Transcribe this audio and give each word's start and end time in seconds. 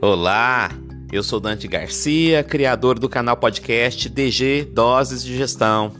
Olá, 0.00 0.70
eu 1.10 1.24
sou 1.24 1.40
Dante 1.40 1.66
Garcia, 1.66 2.44
criador 2.44 3.00
do 3.00 3.08
canal 3.08 3.36
podcast 3.36 4.08
DG 4.08 4.64
Doses 4.72 5.24
de 5.24 5.36
Gestão. 5.36 5.92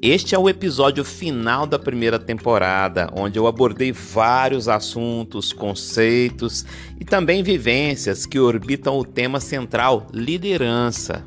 Este 0.00 0.36
é 0.36 0.38
o 0.38 0.48
episódio 0.48 1.04
final 1.04 1.66
da 1.66 1.76
primeira 1.76 2.20
temporada, 2.20 3.10
onde 3.12 3.36
eu 3.36 3.48
abordei 3.48 3.90
vários 3.90 4.68
assuntos, 4.68 5.52
conceitos 5.52 6.64
e 7.00 7.04
também 7.04 7.42
vivências 7.42 8.26
que 8.26 8.38
orbitam 8.38 8.96
o 8.96 9.04
tema 9.04 9.40
central 9.40 10.06
liderança. 10.14 11.26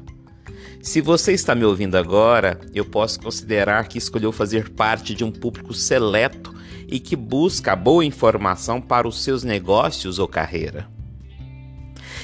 Se 0.82 1.02
você 1.02 1.34
está 1.34 1.54
me 1.54 1.66
ouvindo 1.66 1.98
agora, 1.98 2.62
eu 2.74 2.86
posso 2.86 3.20
considerar 3.20 3.90
que 3.90 3.98
escolheu 3.98 4.32
fazer 4.32 4.70
parte 4.70 5.14
de 5.14 5.26
um 5.26 5.32
público 5.34 5.74
seleto 5.74 6.56
e 6.88 6.98
que 6.98 7.18
busca 7.18 7.76
boa 7.76 8.06
informação 8.06 8.80
para 8.80 9.06
os 9.06 9.22
seus 9.22 9.44
negócios 9.44 10.18
ou 10.18 10.30
carreira. 10.30 10.88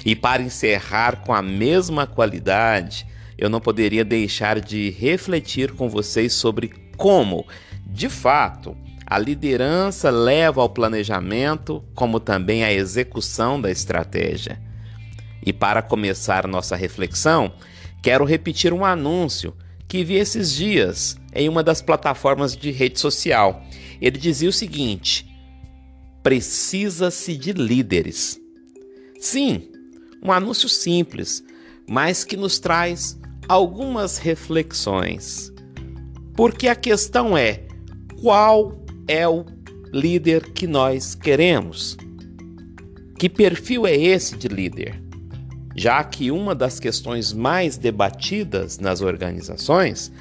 E 0.06 0.16
para 0.16 0.42
encerrar 0.42 1.18
com 1.26 1.34
a 1.34 1.42
mesma 1.42 2.08
qualidade, 2.08 3.06
eu 3.38 3.50
não 3.50 3.60
poderia 3.60 4.04
deixar 4.04 4.60
de 4.60 4.90
refletir 4.92 5.72
com 5.74 5.90
vocês 5.90 6.34
sobre 6.34 6.70
como, 6.98 7.46
de 7.86 8.10
fato, 8.10 8.76
a 9.06 9.18
liderança 9.18 10.10
leva 10.10 10.62
ao 10.62 10.70
planejamento, 10.70 11.84
como 11.96 12.20
também 12.20 12.64
à 12.64 12.72
execução 12.72 13.60
da 13.60 13.72
estratégia. 13.72 14.62
E 15.44 15.52
para 15.52 15.82
começar 15.82 16.48
nossa 16.48 16.76
reflexão, 16.76 17.54
quero 18.04 18.26
repetir 18.26 18.74
um 18.74 18.86
anúncio 18.86 19.56
que 19.88 20.04
vi 20.04 20.16
esses 20.16 20.54
dias 20.54 21.18
em 21.34 21.50
uma 21.50 21.64
das 21.64 21.82
plataformas 21.82 22.56
de 22.56 22.72
rede 22.72 23.00
social. 23.00 23.64
Ele 24.00 24.18
dizia 24.18 24.50
o 24.50 24.54
seguinte: 24.54 25.26
precisa-se 26.22 27.36
de 27.36 27.54
líderes. 27.54 28.40
Sim, 29.20 29.72
um 30.22 30.32
anúncio 30.32 30.68
simples, 30.68 31.44
mas 31.88 32.24
que 32.24 32.38
nos 32.38 32.60
traz 32.60 33.20
algumas 33.48 34.18
reflexões. 34.18 35.52
Porque 36.36 36.68
a 36.68 36.76
questão 36.76 37.38
é: 37.38 37.64
qual 38.22 38.84
é 39.08 39.28
o 39.28 39.46
líder 39.92 40.52
que 40.52 40.68
nós 40.68 41.16
queremos? 41.16 41.98
Que 43.18 43.28
perfil 43.28 43.86
é 43.86 43.96
esse 43.96 44.38
de 44.38 44.48
líder? 44.48 45.02
Já 45.76 46.04
que 46.04 46.32
uma 46.32 46.54
das 46.54 46.80
questões 46.80 47.34
mais 47.34 47.78
debatidas 47.78 48.80
nas 48.80 49.02
organizações 49.02 50.12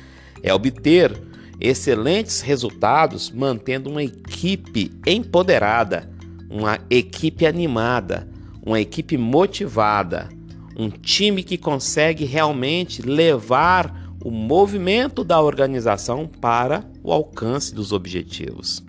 é 0.43 0.53
obter 0.53 1.13
excelentes 1.61 2.41
resultados 2.41 3.31
mantendo 3.31 3.91
uma 3.91 4.03
equipe 4.03 4.93
empoderada, 5.07 6.09
uma 6.49 6.79
equipe 6.89 7.45
animada, 7.47 8.29
uma 8.69 8.81
equipe 8.81 9.17
motivada, 9.17 10.29
um 10.77 10.91
time 10.91 11.43
que 11.43 11.57
consegue 11.57 12.27
realmente 12.27 13.01
levar 13.01 14.13
o 14.23 14.31
movimento 14.31 15.25
da 15.25 15.41
organização 15.41 16.27
para 16.27 16.85
o 17.03 17.11
alcance 17.11 17.75
dos 17.75 17.93
objetivos. 17.93 18.85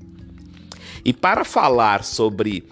E 1.06 1.14
para 1.14 1.46
falar 1.46 2.04
sobre 2.04 2.66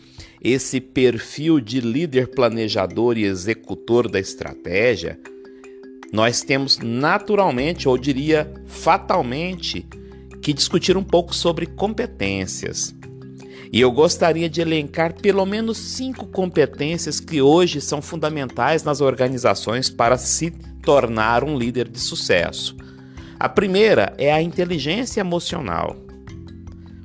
esse 0.43 0.81
perfil 0.81 1.61
de 1.61 1.79
líder 1.79 2.27
planejador 2.27 3.17
e 3.17 3.23
executor 3.23 4.09
da 4.09 4.19
estratégia, 4.19 5.17
nós 6.11 6.41
temos 6.41 6.77
naturalmente, 6.79 7.87
ou 7.87 7.97
diria 7.97 8.53
fatalmente, 8.65 9.87
que 10.41 10.51
discutir 10.51 10.97
um 10.97 11.03
pouco 11.03 11.33
sobre 11.33 11.67
competências. 11.67 12.93
E 13.71 13.81
eu 13.81 13.91
gostaria 13.91 14.49
de 14.49 14.61
elencar 14.61 15.13
pelo 15.13 15.45
menos 15.45 15.77
cinco 15.77 16.27
competências 16.27 17.19
que 17.19 17.41
hoje 17.41 17.81
são 17.81 18.01
fundamentais 18.01 18.83
nas 18.83 19.01
organizações 19.01 19.89
para 19.89 20.17
se 20.17 20.51
tornar 20.81 21.43
um 21.43 21.57
líder 21.57 21.87
de 21.89 21.99
sucesso. 21.99 22.75
A 23.39 23.49
primeira 23.49 24.13
é 24.17 24.31
a 24.31 24.41
inteligência 24.41 25.19
emocional, 25.19 25.95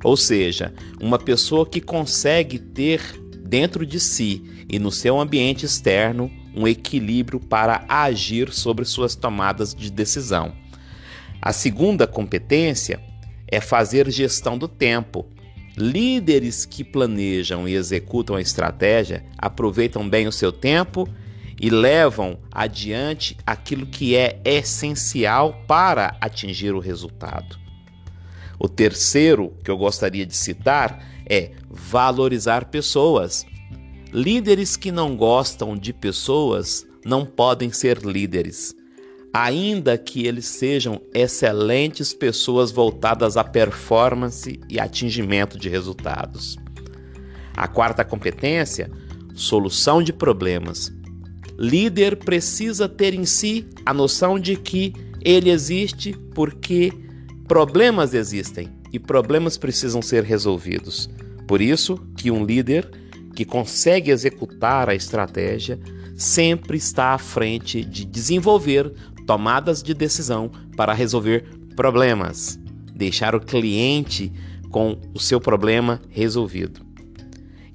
ou 0.03 0.17
seja, 0.17 0.72
uma 1.01 1.19
pessoa 1.19 1.67
que 1.67 1.81
consegue 1.81 2.59
ter 2.59 3.01
dentro 3.45 3.84
de 3.84 4.01
si 4.01 4.43
e 4.69 4.78
no 4.78 4.91
seu 4.91 5.21
ambiente 5.21 5.67
externo 5.67 6.31
um 6.55 6.67
equilíbrio 6.67 7.41
para 7.41 7.84
agir 7.89 8.53
sobre 8.53 8.84
suas 8.84 9.15
tomadas 9.15 9.75
de 9.75 9.91
decisão. 9.91 10.53
A 11.41 11.53
segunda 11.53 12.06
competência 12.06 13.01
é 13.49 13.61
fazer 13.61 14.11
gestão 14.11 14.56
do 14.56 14.69
tempo 14.69 15.27
Líderes 15.77 16.66
que 16.66 16.84
planejam 16.84 17.66
e 17.66 17.75
executam 17.75 18.37
a 18.37 18.41
estratégia 18.41 19.25
aproveitam 19.38 20.06
bem 20.09 20.27
o 20.27 20.33
seu 20.33 20.53
tempo 20.53 21.09
e 21.59 21.71
levam 21.71 22.38
adiante 22.50 23.37
aquilo 23.47 23.87
que 23.87 24.15
é 24.15 24.41
essencial 24.44 25.62
para 25.66 26.16
atingir 26.21 26.75
o 26.75 26.81
resultado. 26.81 27.59
O 28.59 28.69
terceiro 28.69 29.55
que 29.65 29.71
eu 29.71 29.78
gostaria 29.78 30.27
de 30.27 30.37
citar 30.37 31.06
é 31.28 31.53
valorizar 31.71 32.66
pessoas. 32.66 33.47
Líderes 34.12 34.77
que 34.77 34.93
não 34.93 35.16
gostam 35.16 35.77
de 35.77 35.93
pessoas 35.93 36.87
não 37.04 37.25
podem 37.25 37.72
ser 37.72 37.99
líderes 37.99 38.75
ainda 39.32 39.97
que 39.97 40.26
eles 40.26 40.47
sejam 40.47 41.00
excelentes 41.15 42.12
pessoas 42.12 42.70
voltadas 42.70 43.37
à 43.37 43.43
performance 43.43 44.60
e 44.69 44.78
atingimento 44.78 45.59
de 45.59 45.69
resultados. 45.69 46.59
A 47.56 47.66
quarta 47.66 48.04
competência, 48.04 48.91
solução 49.34 50.03
de 50.03 50.12
problemas. 50.12 50.92
Líder 51.59 52.16
precisa 52.16 52.88
ter 52.88 53.15
em 53.15 53.25
si 53.25 53.66
a 53.87 53.94
noção 53.94 54.38
de 54.38 54.56
que 54.56 54.92
ele 55.25 55.50
existe 55.50 56.12
porque 56.34 56.92
problemas 57.47 58.12
existem 58.12 58.69
e 58.92 58.98
problemas 58.98 59.56
precisam 59.56 60.03
ser 60.03 60.25
resolvidos. 60.25 61.09
Por 61.47 61.60
isso 61.60 61.97
que 62.16 62.31
um 62.31 62.44
líder 62.44 62.91
que 63.34 63.44
consegue 63.44 64.10
executar 64.10 64.88
a 64.91 64.94
estratégia 64.94 65.78
sempre 66.16 66.76
está 66.76 67.15
à 67.15 67.19
frente 67.19 67.84
de 67.84 68.04
desenvolver 68.04 68.92
tomadas 69.27 69.83
de 69.83 69.94
decisão 69.94 70.50
para 70.77 70.93
resolver 70.93 71.44
problemas, 71.77 72.59
deixar 72.94 73.34
o 73.34 73.41
cliente 73.41 74.33
com 74.71 74.99
o 75.15 75.21
seu 75.21 75.41
problema 75.41 76.00
resolvido. 76.09 76.81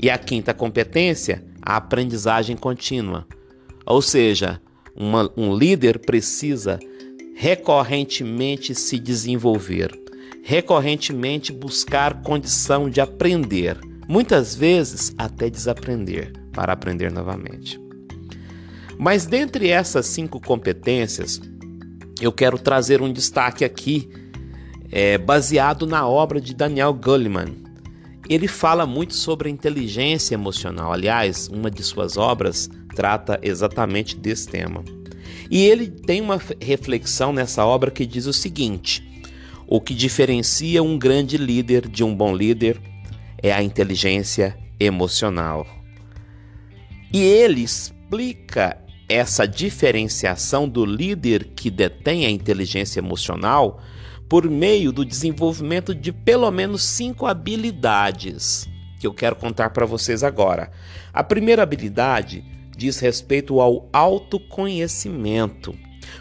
E 0.02 0.10
a 0.10 0.18
quinta 0.18 0.54
competência, 0.54 1.44
a 1.62 1.78
aprendizagem 1.78 2.56
contínua. 2.56 3.26
Ou 3.86 4.02
seja, 4.02 4.62
uma, 4.96 5.32
um 5.38 5.56
líder 5.56 6.00
precisa 6.00 6.80
recorrentemente 7.36 8.74
se 8.74 8.98
desenvolver, 8.98 9.92
recorrentemente 10.44 11.52
buscar 11.52 12.22
condição 12.22 12.90
de 12.90 13.00
aprender, 13.00 13.78
muitas 14.08 14.56
vezes 14.56 15.14
até 15.18 15.50
desaprender, 15.50 16.34
para 16.52 16.74
aprender 16.74 17.12
novamente. 17.12 17.87
Mas 18.98 19.26
dentre 19.26 19.70
essas 19.70 20.08
cinco 20.08 20.40
competências, 20.40 21.40
eu 22.20 22.32
quero 22.32 22.58
trazer 22.58 23.02
um 23.02 23.12
destaque 23.12 23.64
aqui, 23.64 24.10
é, 24.92 25.18
baseado 25.18 25.86
na 25.86 26.08
obra 26.08 26.42
de 26.42 26.54
Daniel 26.54 26.94
Goleman. 26.94 27.56
Ele 28.30 28.48
fala 28.48 28.86
muito 28.86 29.14
sobre 29.14 29.48
a 29.48 29.52
inteligência 29.52 30.34
emocional. 30.34 30.92
Aliás, 30.92 31.48
uma 31.48 31.70
de 31.70 31.84
suas 31.84 32.18
obras 32.18 32.70
trata 32.96 33.40
exatamente 33.44 34.18
desse 34.18 34.48
tema. 34.48 34.84
E 35.50 35.64
ele 35.64 35.88
tem 35.88 36.20
uma 36.20 36.42
reflexão 36.60 37.32
nessa 37.32 37.66
obra 37.66 37.92
que 37.92 38.06
diz 38.06 38.26
o 38.26 38.34
seguinte: 38.34 39.04
o 39.68 39.80
que 39.80 39.94
diferencia 39.94 40.82
um 40.82 40.98
grande 40.98 41.38
líder 41.38 41.88
de 41.88 42.04
um 42.04 42.14
bom 42.14 42.36
líder 42.36 42.82
é 43.42 43.54
a 43.54 43.62
inteligência 43.62 44.58
emocional. 44.80 45.66
E 47.14 47.22
ele 47.22 47.62
explica 47.62 48.78
essa 49.10 49.48
diferenciação 49.48 50.68
do 50.68 50.86
líder 50.86 51.46
que 51.56 51.70
detém 51.70 52.26
a 52.26 52.30
inteligência 52.30 53.00
emocional 53.00 53.82
por 54.28 54.50
meio 54.50 54.92
do 54.92 55.06
desenvolvimento 55.06 55.96
de 55.96 56.12
pelo 56.12 56.52
menos 56.52 56.84
cinco 56.84 57.26
habilidades 57.26 58.68
que 59.00 59.08
eu 59.08 59.14
quero 59.14 59.36
contar 59.36 59.70
para 59.70 59.86
vocês 59.86 60.24
agora. 60.24 60.72
A 61.14 61.24
primeira 61.24 61.64
habilidade 61.64 62.44
diz 62.76 63.00
respeito 63.00 63.60
ao 63.62 63.88
autoconhecimento. 63.94 65.76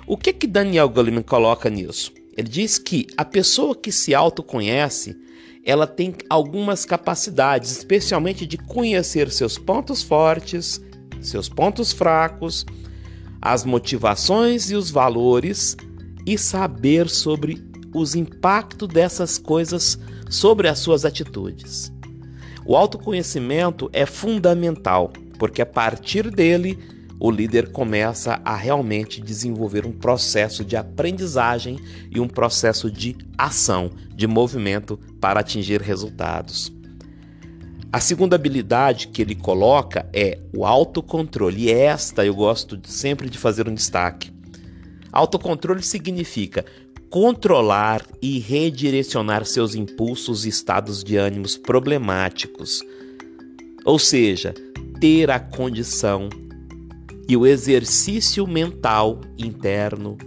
O 0.06 0.16
que 0.16 0.32
que 0.32 0.46
Daniel 0.46 0.88
Goleman 0.88 1.22
coloca 1.22 1.70
nisso? 1.70 2.12
Ele 2.36 2.48
diz 2.48 2.78
que 2.78 3.06
a 3.16 3.24
pessoa 3.24 3.74
que 3.74 3.90
se 3.90 4.14
autoconhece, 4.14 5.16
ela 5.64 5.86
tem 5.86 6.14
algumas 6.28 6.84
capacidades, 6.84 7.72
especialmente 7.72 8.46
de 8.46 8.58
conhecer 8.58 9.30
seus 9.30 9.58
pontos 9.58 10.02
fortes, 10.02 10.80
seus 11.28 11.48
pontos 11.48 11.92
fracos, 11.92 12.64
as 13.40 13.64
motivações 13.64 14.70
e 14.70 14.74
os 14.74 14.90
valores 14.90 15.76
e 16.24 16.36
saber 16.36 17.08
sobre 17.08 17.64
os 17.94 18.14
impactos 18.14 18.88
dessas 18.88 19.38
coisas 19.38 19.98
sobre 20.28 20.68
as 20.68 20.78
suas 20.78 21.04
atitudes. 21.04 21.92
O 22.64 22.76
autoconhecimento 22.76 23.88
é 23.92 24.04
fundamental 24.04 25.12
porque 25.38 25.62
a 25.62 25.66
partir 25.66 26.30
dele 26.30 26.78
o 27.18 27.30
líder 27.30 27.72
começa 27.72 28.40
a 28.44 28.54
realmente 28.54 29.20
desenvolver 29.20 29.86
um 29.86 29.92
processo 29.92 30.64
de 30.64 30.76
aprendizagem 30.76 31.78
e 32.10 32.20
um 32.20 32.28
processo 32.28 32.90
de 32.90 33.16
ação, 33.38 33.90
de 34.14 34.26
movimento 34.26 34.98
para 35.20 35.40
atingir 35.40 35.80
resultados. 35.80 36.75
A 37.92 38.00
segunda 38.00 38.36
habilidade 38.36 39.08
que 39.08 39.22
ele 39.22 39.34
coloca 39.34 40.08
é 40.12 40.38
o 40.54 40.66
autocontrole, 40.66 41.64
e 41.64 41.70
esta 41.70 42.26
eu 42.26 42.34
gosto 42.34 42.78
sempre 42.84 43.30
de 43.30 43.38
fazer 43.38 43.68
um 43.68 43.74
destaque. 43.74 44.32
Autocontrole 45.12 45.82
significa 45.82 46.64
controlar 47.08 48.04
e 48.20 48.38
redirecionar 48.38 49.46
seus 49.46 49.74
impulsos 49.74 50.44
e 50.44 50.48
estados 50.48 51.02
de 51.02 51.16
ânimos 51.16 51.56
problemáticos. 51.56 52.82
Ou 53.84 53.98
seja, 53.98 54.52
ter 55.00 55.30
a 55.30 55.38
condição 55.38 56.28
e 57.28 57.36
o 57.36 57.46
exercício 57.46 58.46
mental 58.46 59.20
interno 59.38 60.18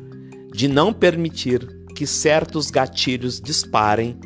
de 0.54 0.68
não 0.68 0.94
permitir 0.94 1.68
que 1.94 2.08
certos 2.08 2.72
gatilhos 2.72 3.40
disparem 3.40 4.18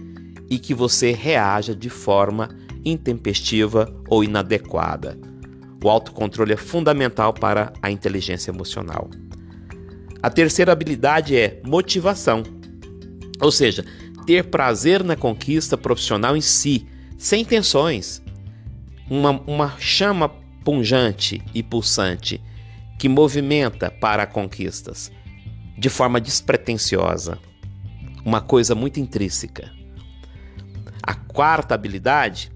e 0.49 0.59
que 0.59 0.73
você 0.73 1.11
reaja 1.11 1.75
de 1.75 1.89
forma 1.89 2.49
intempestiva 2.85 3.93
ou 4.07 4.23
inadequada. 4.23 5.17
O 5.83 5.89
autocontrole 5.89 6.53
é 6.53 6.57
fundamental 6.57 7.33
para 7.33 7.73
a 7.81 7.91
inteligência 7.91 8.51
emocional. 8.51 9.09
A 10.21 10.29
terceira 10.29 10.71
habilidade 10.71 11.35
é 11.35 11.61
motivação, 11.65 12.43
ou 13.41 13.51
seja, 13.51 13.83
ter 14.25 14.45
prazer 14.45 15.03
na 15.03 15.17
conquista 15.17 15.77
profissional 15.77 16.37
em 16.37 16.41
si, 16.41 16.87
sem 17.17 17.43
tensões. 17.43 18.21
Uma, 19.09 19.31
uma 19.45 19.73
chama 19.79 20.29
punjante 20.63 21.43
e 21.53 21.61
pulsante 21.61 22.41
que 22.97 23.09
movimenta 23.09 23.91
para 23.91 24.25
conquistas 24.25 25.11
de 25.77 25.89
forma 25.89 26.21
despretensiosa, 26.21 27.37
uma 28.23 28.39
coisa 28.39 28.73
muito 28.73 29.01
intrínseca. 29.01 29.69
A 31.01 31.13
quarta 31.13 31.75
habilidade, 31.75 32.52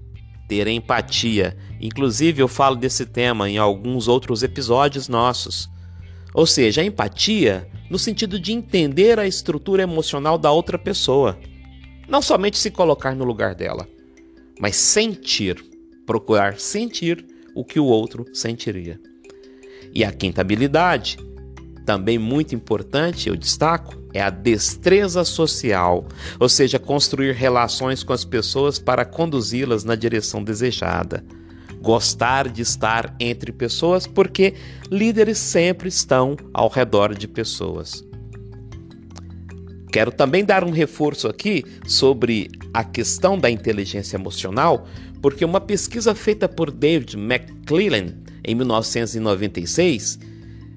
ter 0.48 0.66
empatia. 0.66 1.56
Inclusive, 1.80 2.42
eu 2.42 2.48
falo 2.48 2.74
desse 2.74 3.04
tema 3.04 3.48
em 3.48 3.58
alguns 3.58 4.08
outros 4.08 4.42
episódios 4.42 5.06
nossos. 5.06 5.68
Ou 6.34 6.46
seja, 6.46 6.80
a 6.80 6.84
empatia 6.84 7.68
no 7.90 7.98
sentido 7.98 8.38
de 8.38 8.52
entender 8.52 9.18
a 9.18 9.26
estrutura 9.26 9.82
emocional 9.82 10.36
da 10.38 10.50
outra 10.50 10.78
pessoa. 10.78 11.38
Não 12.08 12.22
somente 12.22 12.58
se 12.58 12.70
colocar 12.70 13.14
no 13.14 13.24
lugar 13.24 13.54
dela, 13.54 13.88
mas 14.58 14.76
sentir, 14.76 15.62
procurar 16.06 16.58
sentir 16.58 17.24
o 17.54 17.64
que 17.64 17.78
o 17.78 17.84
outro 17.84 18.24
sentiria. 18.32 19.00
E 19.94 20.04
a 20.04 20.12
quinta 20.12 20.40
habilidade, 20.40 21.18
também 21.84 22.18
muito 22.18 22.54
importante, 22.54 23.28
eu 23.28 23.36
destaco, 23.36 23.96
é 24.12 24.22
a 24.22 24.30
destreza 24.30 25.24
social, 25.24 26.06
ou 26.38 26.48
seja, 26.48 26.78
construir 26.78 27.32
relações 27.32 28.02
com 28.02 28.12
as 28.12 28.24
pessoas 28.24 28.78
para 28.78 29.04
conduzi-las 29.04 29.84
na 29.84 29.94
direção 29.94 30.42
desejada. 30.42 31.24
Gostar 31.80 32.48
de 32.48 32.62
estar 32.62 33.14
entre 33.20 33.52
pessoas, 33.52 34.06
porque 34.06 34.54
líderes 34.90 35.38
sempre 35.38 35.88
estão 35.88 36.36
ao 36.52 36.68
redor 36.68 37.14
de 37.14 37.28
pessoas. 37.28 38.04
Quero 39.92 40.10
também 40.10 40.44
dar 40.44 40.64
um 40.64 40.70
reforço 40.70 41.28
aqui 41.28 41.64
sobre 41.86 42.50
a 42.74 42.84
questão 42.84 43.38
da 43.38 43.50
inteligência 43.50 44.16
emocional, 44.16 44.86
porque 45.22 45.44
uma 45.44 45.60
pesquisa 45.60 46.14
feita 46.14 46.48
por 46.48 46.70
David 46.70 47.16
McClellan 47.16 48.14
em 48.44 48.54
1996 48.54 50.18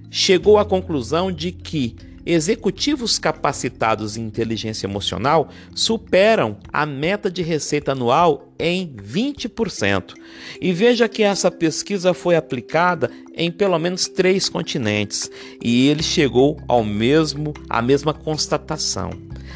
chegou 0.10 0.58
à 0.58 0.66
conclusão 0.66 1.32
de 1.32 1.52
que 1.52 1.96
executivos 2.26 3.18
capacitados 3.18 4.18
em 4.18 4.24
inteligência 4.24 4.86
emocional 4.86 5.50
superam 5.74 6.58
a 6.72 6.86
meta 6.86 7.30
de 7.30 7.42
receita 7.42 7.92
anual 7.92 8.54
em 8.60 8.94
20%. 8.96 10.14
E 10.62 10.72
veja 10.72 11.10
que 11.10 11.24
essa 11.24 11.50
pesquisa 11.50 12.14
foi 12.14 12.36
aplicada 12.36 13.10
em 13.36 13.52
pelo 13.52 13.78
menos 13.80 14.08
três 14.08 14.48
continentes 14.50 15.30
e 15.62 15.88
ele 15.88 16.04
chegou 16.04 16.60
ao 16.68 16.84
mesmo 16.84 17.54
à 17.70 17.82
mesma 17.82 18.14
constatação. 18.14 19.12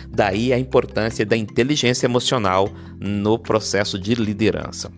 Daí 0.09 0.53
a 0.53 0.59
importância 0.59 1.25
da 1.25 1.37
inteligência 1.37 2.05
emocional 2.05 2.69
no 2.99 3.37
processo 3.37 3.99
de 3.99 4.15
liderança. 4.15 4.91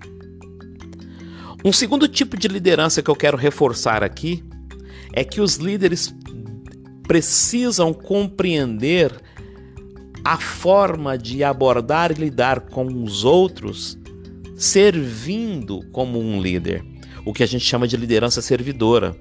Um 1.65 1.73
segundo 1.73 2.07
tipo 2.07 2.37
de 2.37 2.47
liderança 2.47 3.01
que 3.01 3.09
eu 3.09 3.15
quero 3.15 3.35
reforçar 3.35 4.03
aqui 4.03 4.43
é 5.11 5.23
que 5.23 5.41
os 5.41 5.55
líderes 5.55 6.13
precisam 7.07 7.93
compreender 7.93 9.11
a 10.23 10.37
forma 10.37 11.17
de 11.17 11.43
abordar 11.43 12.11
e 12.11 12.15
lidar 12.15 12.59
com 12.61 12.85
os 13.03 13.23
outros 13.23 13.97
servindo 14.57 15.83
como 15.91 16.19
um 16.19 16.41
líder, 16.41 16.83
o 17.23 17.31
que 17.31 17.43
a 17.43 17.45
gente 17.45 17.63
chama 17.63 17.87
de 17.87 17.95
liderança 17.95 18.41
servidora. 18.41 19.15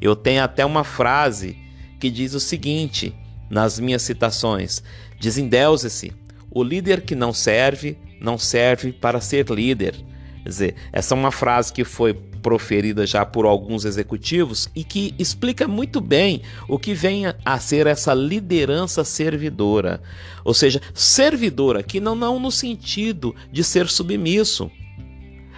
Eu 0.00 0.14
tenho 0.14 0.42
até 0.44 0.64
uma 0.64 0.84
frase 0.84 1.56
que 1.98 2.10
diz 2.10 2.34
o 2.34 2.40
seguinte 2.40 3.14
nas 3.50 3.80
minhas 3.80 4.02
citações: 4.02 4.82
Desendeuse-se, 5.18 6.12
o 6.50 6.62
líder 6.62 7.00
que 7.00 7.14
não 7.14 7.32
serve, 7.32 7.96
não 8.20 8.38
serve 8.38 8.92
para 8.92 9.20
ser 9.20 9.48
líder. 9.48 9.94
Quer 10.42 10.48
dizer, 10.48 10.74
essa 10.92 11.14
é 11.14 11.18
uma 11.18 11.30
frase 11.30 11.72
que 11.72 11.84
foi 11.84 12.12
proferida 12.42 13.06
já 13.06 13.24
por 13.24 13.46
alguns 13.46 13.84
executivos 13.84 14.68
e 14.74 14.82
que 14.82 15.14
explica 15.18 15.68
muito 15.68 16.00
bem 16.00 16.42
o 16.68 16.78
que 16.78 16.92
vem 16.92 17.24
a 17.44 17.58
ser 17.58 17.86
essa 17.86 18.12
liderança 18.12 19.04
servidora. 19.04 20.02
Ou 20.44 20.52
seja, 20.52 20.82
servidora, 20.92 21.82
que 21.82 22.00
não, 22.00 22.14
não 22.14 22.40
no 22.40 22.50
sentido 22.50 23.34
de 23.50 23.62
ser 23.62 23.88
submisso, 23.88 24.70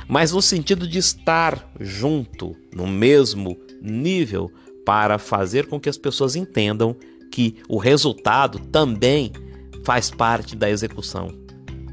mas 0.06 0.32
no 0.32 0.42
sentido 0.42 0.86
de 0.86 0.98
estar 0.98 1.72
junto, 1.80 2.54
no 2.74 2.86
mesmo 2.86 3.58
nível, 3.80 4.50
para 4.84 5.18
fazer 5.18 5.66
com 5.66 5.80
que 5.80 5.88
as 5.88 5.96
pessoas 5.96 6.36
entendam 6.36 6.94
que 7.32 7.56
o 7.68 7.78
resultado 7.78 8.58
também 8.58 9.32
faz 9.82 10.10
parte 10.10 10.54
da 10.54 10.68
execução, 10.70 11.28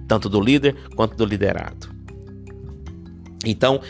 tanto 0.08 0.28
do 0.28 0.42
líder 0.42 0.76
quanto 0.96 1.16
do 1.16 1.26
liderado. 1.26 1.90
Então, 3.46 3.82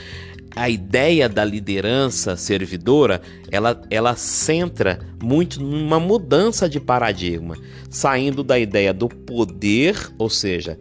a 0.55 0.69
ideia 0.69 1.29
da 1.29 1.45
liderança 1.45 2.35
servidora, 2.35 3.21
ela, 3.49 3.81
ela 3.89 4.15
centra 4.15 4.99
muito 5.21 5.61
numa 5.61 5.99
mudança 5.99 6.67
de 6.67 6.79
paradigma, 6.79 7.57
saindo 7.89 8.43
da 8.43 8.59
ideia 8.59 8.93
do 8.93 9.07
poder, 9.07 9.95
ou 10.17 10.29
seja, 10.29 10.77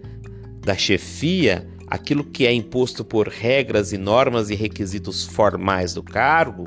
da 0.60 0.76
chefia, 0.76 1.66
aquilo 1.86 2.24
que 2.24 2.46
é 2.46 2.52
imposto 2.52 3.04
por 3.04 3.28
regras 3.28 3.92
e 3.92 3.98
normas 3.98 4.50
e 4.50 4.54
requisitos 4.54 5.24
formais 5.24 5.94
do 5.94 6.02
cargo, 6.02 6.66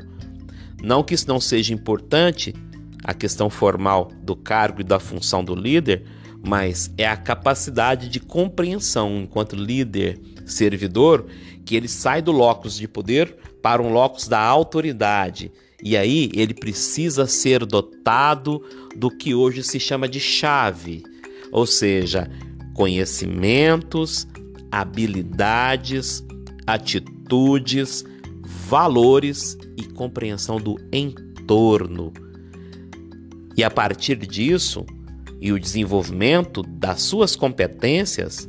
não 0.82 1.02
que 1.02 1.14
isso 1.14 1.28
não 1.28 1.40
seja 1.40 1.72
importante, 1.72 2.54
a 3.02 3.12
questão 3.12 3.50
formal 3.50 4.10
do 4.22 4.34
cargo 4.34 4.80
e 4.80 4.84
da 4.84 4.98
função 4.98 5.44
do 5.44 5.54
líder, 5.54 6.04
mas 6.42 6.90
é 6.96 7.06
a 7.06 7.16
capacidade 7.16 8.08
de 8.08 8.18
compreensão 8.18 9.18
enquanto 9.18 9.56
líder 9.56 10.18
servidor 10.44 11.26
que 11.64 11.74
ele 11.74 11.88
sai 11.88 12.20
do 12.20 12.32
locus 12.32 12.76
de 12.76 12.86
poder 12.86 13.34
para 13.62 13.82
um 13.82 13.92
locus 13.92 14.28
da 14.28 14.40
autoridade. 14.40 15.50
E 15.82 15.96
aí 15.96 16.30
ele 16.34 16.54
precisa 16.54 17.26
ser 17.26 17.64
dotado 17.64 18.62
do 18.96 19.10
que 19.10 19.34
hoje 19.34 19.62
se 19.62 19.80
chama 19.80 20.08
de 20.08 20.20
chave, 20.20 21.02
ou 21.50 21.66
seja, 21.66 22.30
conhecimentos, 22.74 24.26
habilidades, 24.70 26.24
atitudes, 26.66 28.04
valores 28.42 29.56
e 29.76 29.84
compreensão 29.84 30.58
do 30.58 30.76
entorno. 30.92 32.12
E 33.56 33.62
a 33.62 33.70
partir 33.70 34.16
disso, 34.16 34.84
e 35.40 35.52
o 35.52 35.60
desenvolvimento 35.60 36.62
das 36.62 37.02
suas 37.02 37.36
competências, 37.36 38.48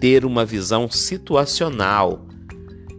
ter 0.00 0.24
uma 0.24 0.44
visão 0.44 0.90
situacional 0.90 2.26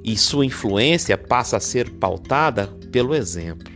e 0.03 0.17
sua 0.17 0.45
influência 0.45 1.17
passa 1.17 1.57
a 1.57 1.59
ser 1.59 1.89
pautada 1.91 2.67
pelo 2.91 3.15
exemplo. 3.15 3.73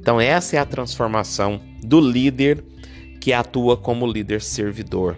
Então, 0.00 0.20
essa 0.20 0.56
é 0.56 0.58
a 0.58 0.66
transformação 0.66 1.60
do 1.82 2.00
líder 2.00 2.64
que 3.20 3.32
atua 3.32 3.76
como 3.76 4.06
líder 4.06 4.40
servidor. 4.40 5.16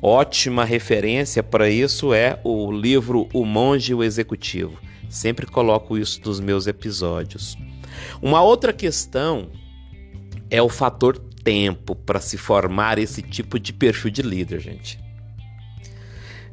Ótima 0.00 0.64
referência 0.64 1.42
para 1.42 1.70
isso 1.70 2.12
é 2.12 2.38
o 2.44 2.70
livro 2.70 3.28
O 3.32 3.44
Monge 3.44 3.92
e 3.92 3.94
o 3.94 4.02
Executivo. 4.02 4.78
Sempre 5.08 5.46
coloco 5.46 5.96
isso 5.96 6.20
nos 6.24 6.40
meus 6.40 6.66
episódios. 6.66 7.56
Uma 8.20 8.42
outra 8.42 8.72
questão 8.72 9.50
é 10.50 10.60
o 10.60 10.68
fator 10.68 11.18
tempo 11.18 11.94
para 11.94 12.20
se 12.20 12.36
formar 12.36 12.98
esse 12.98 13.22
tipo 13.22 13.58
de 13.58 13.72
perfil 13.72 14.10
de 14.10 14.22
líder, 14.22 14.60
gente. 14.60 15.01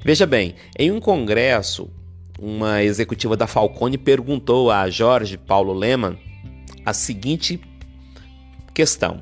Veja 0.03 0.25
bem, 0.25 0.55
em 0.77 0.91
um 0.91 0.99
congresso, 0.99 1.89
uma 2.39 2.81
executiva 2.83 3.35
da 3.35 3.47
Falcone 3.47 3.97
perguntou 3.97 4.71
a 4.71 4.89
Jorge 4.89 5.37
Paulo 5.37 5.73
Leman 5.73 6.17
a 6.85 6.93
seguinte 6.93 7.59
questão: 8.73 9.21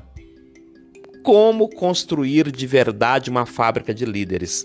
Como 1.24 1.68
construir 1.68 2.50
de 2.52 2.66
verdade 2.66 3.28
uma 3.28 3.44
fábrica 3.44 3.92
de 3.92 4.04
líderes? 4.04 4.64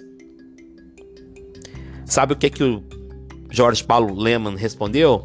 Sabe 2.05 2.33
o 2.33 2.35
que, 2.35 2.49
que 2.49 2.63
o 2.63 2.83
Jorge 3.49 3.83
Paulo 3.83 4.13
Leman 4.13 4.55
respondeu? 4.55 5.23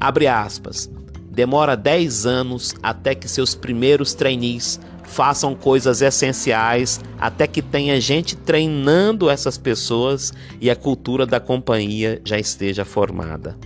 Abre 0.00 0.26
aspas. 0.26 0.90
Demora 1.30 1.76
10 1.76 2.26
anos 2.26 2.74
até 2.82 3.14
que 3.14 3.28
seus 3.28 3.54
primeiros 3.54 4.12
trainees 4.12 4.80
façam 5.10 5.56
coisas 5.56 6.00
essenciais, 6.00 7.00
até 7.18 7.46
que 7.46 7.60
tenha 7.60 8.00
gente 8.00 8.36
treinando 8.36 9.28
essas 9.28 9.58
pessoas 9.58 10.32
e 10.60 10.70
a 10.70 10.76
cultura 10.76 11.26
da 11.26 11.40
companhia 11.40 12.22
já 12.24 12.38
esteja 12.38 12.84
formada. 12.84 13.58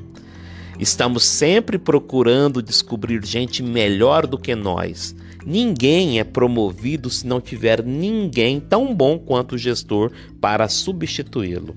Estamos 0.80 1.22
sempre 1.24 1.78
procurando 1.78 2.62
descobrir 2.62 3.24
gente 3.24 3.62
melhor 3.62 4.26
do 4.26 4.38
que 4.38 4.54
nós. 4.54 5.14
Ninguém 5.46 6.18
é 6.18 6.24
promovido 6.24 7.10
se 7.10 7.26
não 7.26 7.42
tiver 7.42 7.84
ninguém 7.84 8.58
tão 8.58 8.94
bom 8.94 9.18
quanto 9.18 9.54
o 9.54 9.58
gestor 9.58 10.10
para 10.40 10.66
substituí-lo. 10.68 11.76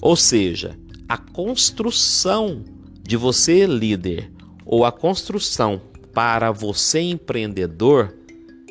Ou 0.00 0.14
seja, 0.14 0.78
a 1.08 1.16
construção 1.16 2.62
de 3.02 3.16
você 3.16 3.64
líder 3.64 4.30
ou 4.64 4.84
a 4.84 4.92
construção 4.92 5.80
para 6.16 6.50
você 6.50 6.98
empreendedor, 7.00 8.16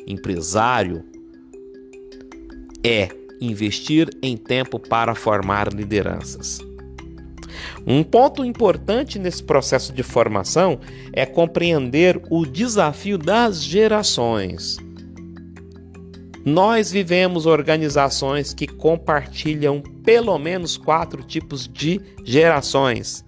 empresário, 0.04 1.04
é 2.82 3.08
investir 3.40 4.10
em 4.20 4.36
tempo 4.36 4.80
para 4.80 5.14
formar 5.14 5.72
lideranças. 5.72 6.58
Um 7.86 8.02
ponto 8.02 8.44
importante 8.44 9.16
nesse 9.16 9.44
processo 9.44 9.92
de 9.92 10.02
formação 10.02 10.80
é 11.12 11.24
compreender 11.24 12.20
o 12.30 12.44
desafio 12.44 13.16
das 13.16 13.62
gerações. 13.62 14.78
Nós 16.44 16.90
vivemos 16.90 17.46
organizações 17.46 18.52
que 18.52 18.66
compartilham 18.66 19.80
pelo 20.04 20.36
menos 20.36 20.76
quatro 20.76 21.22
tipos 21.22 21.68
de 21.68 22.00
gerações. 22.24 23.24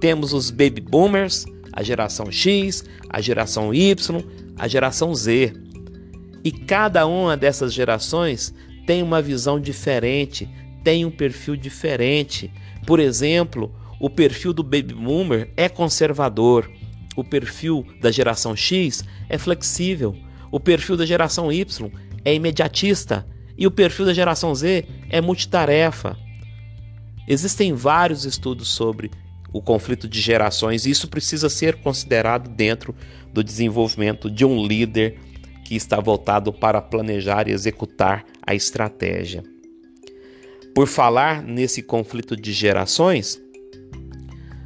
Temos 0.00 0.32
os 0.32 0.50
baby 0.50 0.80
boomers, 0.80 1.44
a 1.72 1.82
geração 1.82 2.30
X, 2.30 2.84
a 3.08 3.20
geração 3.20 3.72
Y, 3.74 4.22
a 4.58 4.68
geração 4.68 5.14
Z. 5.14 5.52
E 6.44 6.50
cada 6.50 7.06
uma 7.06 7.36
dessas 7.36 7.72
gerações 7.72 8.54
tem 8.86 9.02
uma 9.02 9.22
visão 9.22 9.60
diferente, 9.60 10.48
tem 10.82 11.04
um 11.04 11.10
perfil 11.10 11.56
diferente. 11.56 12.52
Por 12.86 12.98
exemplo, 12.98 13.74
o 14.00 14.10
perfil 14.10 14.52
do 14.52 14.62
baby 14.62 14.94
boomer 14.94 15.52
é 15.56 15.68
conservador, 15.68 16.70
o 17.16 17.22
perfil 17.22 17.86
da 18.00 18.10
geração 18.10 18.56
X 18.56 19.04
é 19.28 19.38
flexível, 19.38 20.16
o 20.50 20.58
perfil 20.58 20.96
da 20.96 21.06
geração 21.06 21.52
Y 21.52 21.90
é 22.24 22.34
imediatista 22.34 23.26
e 23.56 23.66
o 23.66 23.70
perfil 23.70 24.06
da 24.06 24.14
geração 24.14 24.54
Z 24.54 24.84
é 25.08 25.20
multitarefa. 25.20 26.16
Existem 27.28 27.72
vários 27.72 28.24
estudos 28.24 28.68
sobre 28.68 29.10
o 29.52 29.60
conflito 29.60 30.08
de 30.08 30.20
gerações, 30.20 30.86
isso 30.86 31.08
precisa 31.08 31.48
ser 31.48 31.76
considerado 31.76 32.48
dentro 32.48 32.94
do 33.32 33.44
desenvolvimento 33.44 34.30
de 34.30 34.44
um 34.44 34.64
líder 34.66 35.18
que 35.64 35.76
está 35.76 36.00
voltado 36.00 36.52
para 36.52 36.80
planejar 36.80 37.48
e 37.48 37.52
executar 37.52 38.24
a 38.46 38.54
estratégia. 38.54 39.42
Por 40.74 40.86
falar 40.86 41.42
nesse 41.42 41.82
conflito 41.82 42.34
de 42.34 42.52
gerações, 42.52 43.40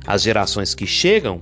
as 0.06 0.22
gerações 0.22 0.74
que 0.74 0.86
chegam, 0.86 1.40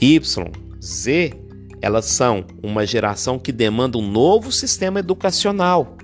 Y, 0.00 0.52
Z, 0.82 1.32
elas 1.80 2.06
são 2.06 2.44
uma 2.62 2.84
geração 2.84 3.38
que 3.38 3.52
demanda 3.52 3.96
um 3.96 4.10
novo 4.10 4.50
sistema 4.50 4.98
educacional, 4.98 5.96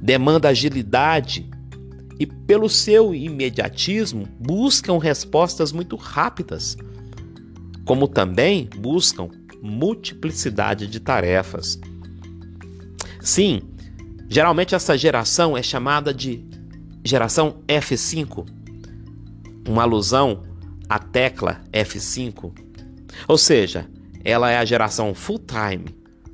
demanda 0.00 0.48
agilidade, 0.48 1.50
e, 2.18 2.26
pelo 2.26 2.68
seu 2.68 3.14
imediatismo, 3.14 4.26
buscam 4.38 4.98
respostas 4.98 5.72
muito 5.72 5.96
rápidas, 5.96 6.76
como 7.84 8.08
também 8.08 8.68
buscam 8.78 9.28
multiplicidade 9.62 10.86
de 10.86 11.00
tarefas. 11.00 11.78
Sim, 13.20 13.60
geralmente 14.28 14.74
essa 14.74 14.96
geração 14.96 15.56
é 15.56 15.62
chamada 15.62 16.12
de 16.12 16.44
geração 17.04 17.62
F5, 17.66 18.46
uma 19.68 19.82
alusão 19.82 20.42
à 20.88 20.98
tecla 20.98 21.62
F5. 21.72 22.52
Ou 23.28 23.38
seja, 23.38 23.88
ela 24.24 24.50
é 24.50 24.58
a 24.58 24.64
geração 24.64 25.14
full 25.14 25.38
time, 25.38 25.86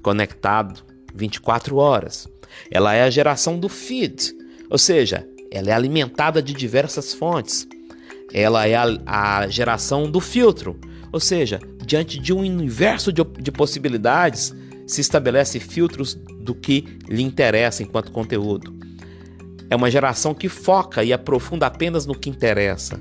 conectado 0.03 0.85
24 1.15 1.77
horas. 1.77 2.29
Ela 2.71 2.95
é 2.95 3.03
a 3.03 3.11
geração 3.11 3.59
do 3.59 3.69
feed, 3.69 4.35
ou 4.71 4.79
seja, 4.79 5.27
ela 5.53 5.69
é 5.69 5.73
alimentada 5.73 6.43
de 6.43 6.55
diversas 6.55 7.13
fontes. 7.13 7.69
Ela 8.33 8.67
é 8.67 8.75
a, 8.75 8.87
a 9.07 9.49
geração 9.49 10.11
do 10.11 10.19
filtro, 10.19 10.81
ou 11.13 11.21
seja, 11.21 11.61
diante 11.85 12.19
de 12.19 12.33
um 12.33 12.39
universo 12.39 13.13
de, 13.13 13.23
de 13.23 13.53
possibilidades, 13.53 14.55
se 14.87 15.03
estabelece 15.03 15.61
filtros 15.61 16.15
do 16.15 16.55
que 16.55 16.99
lhe 17.07 17.23
interessa 17.23 17.83
enquanto 17.83 18.11
conteúdo. 18.11 18.75
É 19.69 19.77
uma 19.77 19.91
geração 19.91 20.35
que 20.35 20.49
foca 20.49 21.05
e 21.05 21.13
aprofunda 21.13 21.67
apenas 21.67 22.07
no 22.07 22.15
que 22.15 22.31
interessa. 22.31 22.99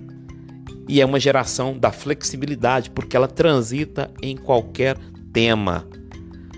E 0.89 0.99
é 0.99 1.05
uma 1.05 1.19
geração 1.19 1.77
da 1.77 1.91
flexibilidade, 1.91 2.89
porque 2.89 3.15
ela 3.15 3.27
transita 3.27 4.11
em 4.21 4.35
qualquer 4.35 4.97
tema, 5.31 5.87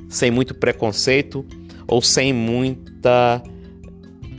sem 0.10 0.32
muito 0.32 0.56
preconceito 0.56 1.46
ou 1.88 2.02
sem 2.02 2.34
muita 2.34 3.44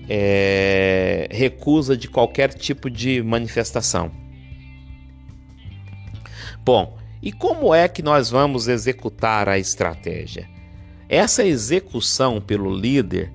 é, 0.09 1.29
recusa 1.31 1.97
de 1.97 2.09
qualquer 2.09 2.53
tipo 2.53 2.91
de 2.91 3.23
manifestação. 3.23 4.11
Bom, 6.65 6.97
e 7.23 7.33
como 7.33 7.75
é 7.75 7.89
que 7.89 8.03
nós 8.03 8.31
vamos 8.31 8.69
executar 8.69 9.49
a 9.49 9.59
estratégia? 9.59 10.49
Essa 11.09 11.45
execução 11.45 12.41
pelo 12.41 12.75
líder 12.75 13.33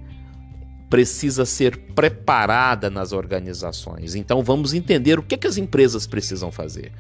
precisa 0.90 1.46
ser 1.46 1.78
preparada 1.94 2.90
nas 2.90 3.12
organizações. 3.12 4.16
Então 4.16 4.44
vamos 4.44 4.74
entender 4.74 5.20
o 5.20 5.24
que, 5.24 5.38
que 5.38 5.48
as 5.48 5.58
empresas 5.58 6.08
precisam 6.08 6.52
fazer. 6.52 6.92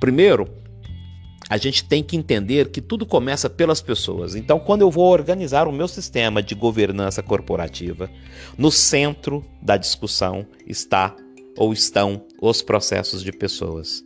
Primeiro, 0.00 0.48
a 1.48 1.56
gente 1.56 1.84
tem 1.84 2.02
que 2.02 2.16
entender 2.16 2.70
que 2.70 2.80
tudo 2.80 3.04
começa 3.04 3.50
pelas 3.50 3.82
pessoas. 3.82 4.34
Então, 4.34 4.58
quando 4.58 4.82
eu 4.82 4.90
vou 4.90 5.10
organizar 5.10 5.68
o 5.68 5.72
meu 5.72 5.86
sistema 5.86 6.42
de 6.42 6.54
governança 6.54 7.22
corporativa, 7.22 8.10
no 8.56 8.70
centro 8.70 9.44
da 9.60 9.76
discussão 9.76 10.46
está 10.66 11.14
ou 11.56 11.72
estão 11.72 12.24
os 12.40 12.62
processos 12.62 13.22
de 13.22 13.32
pessoas. 13.32 14.04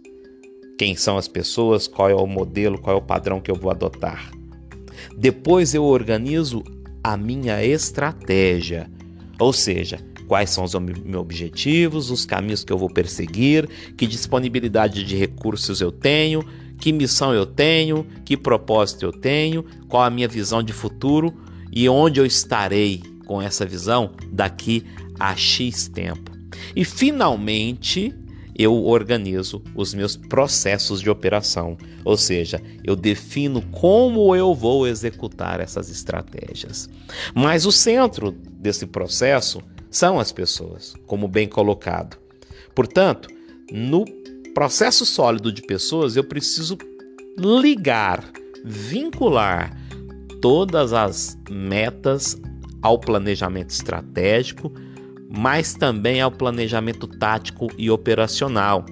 Quem 0.78 0.94
são 0.94 1.16
as 1.16 1.26
pessoas, 1.26 1.88
qual 1.88 2.08
é 2.08 2.14
o 2.14 2.26
modelo, 2.26 2.78
qual 2.78 2.96
é 2.96 2.98
o 2.98 3.02
padrão 3.02 3.40
que 3.40 3.50
eu 3.50 3.56
vou 3.56 3.70
adotar. 3.70 4.30
Depois 5.16 5.74
eu 5.74 5.84
organizo 5.84 6.62
a 7.02 7.16
minha 7.16 7.64
estratégia, 7.64 8.90
ou 9.38 9.52
seja, 9.52 9.98
quais 10.26 10.50
são 10.50 10.64
os 10.64 10.74
meus 10.74 11.20
objetivos, 11.20 12.10
os 12.10 12.26
caminhos 12.26 12.62
que 12.62 12.72
eu 12.72 12.78
vou 12.78 12.90
perseguir, 12.90 13.68
que 13.96 14.06
disponibilidade 14.06 15.02
de 15.02 15.16
recursos 15.16 15.80
eu 15.80 15.90
tenho, 15.90 16.44
que 16.80 16.92
missão 16.92 17.34
eu 17.34 17.44
tenho, 17.44 18.06
que 18.24 18.36
propósito 18.36 19.04
eu 19.04 19.12
tenho, 19.12 19.64
qual 19.88 20.02
a 20.02 20.10
minha 20.10 20.28
visão 20.28 20.62
de 20.62 20.72
futuro 20.72 21.34
e 21.72 21.88
onde 21.88 22.20
eu 22.20 22.26
estarei 22.26 23.02
com 23.26 23.42
essa 23.42 23.66
visão 23.66 24.12
daqui 24.32 24.84
a 25.18 25.36
X 25.36 25.88
tempo. 25.88 26.30
E 26.74 26.84
finalmente, 26.84 28.14
eu 28.58 28.74
organizo 28.84 29.62
os 29.74 29.94
meus 29.94 30.16
processos 30.16 31.00
de 31.00 31.08
operação, 31.08 31.76
ou 32.04 32.16
seja, 32.16 32.60
eu 32.82 32.96
defino 32.96 33.62
como 33.70 34.34
eu 34.34 34.54
vou 34.54 34.86
executar 34.86 35.60
essas 35.60 35.88
estratégias. 35.90 36.88
Mas 37.34 37.66
o 37.66 37.70
centro 37.70 38.32
desse 38.32 38.86
processo 38.86 39.62
são 39.90 40.18
as 40.18 40.32
pessoas, 40.32 40.94
como 41.06 41.28
bem 41.28 41.46
colocado. 41.46 42.18
Portanto, 42.74 43.28
no 43.70 44.04
processo 44.58 45.06
sólido 45.06 45.52
de 45.52 45.62
pessoas, 45.62 46.16
eu 46.16 46.24
preciso 46.24 46.76
ligar, 47.38 48.28
vincular 48.64 49.72
todas 50.42 50.92
as 50.92 51.38
metas 51.48 52.36
ao 52.82 52.98
planejamento 52.98 53.70
estratégico, 53.70 54.72
mas 55.30 55.74
também 55.74 56.20
ao 56.20 56.32
planejamento 56.32 57.06
tático 57.06 57.68
e 57.78 57.88
operacional. 57.88 58.84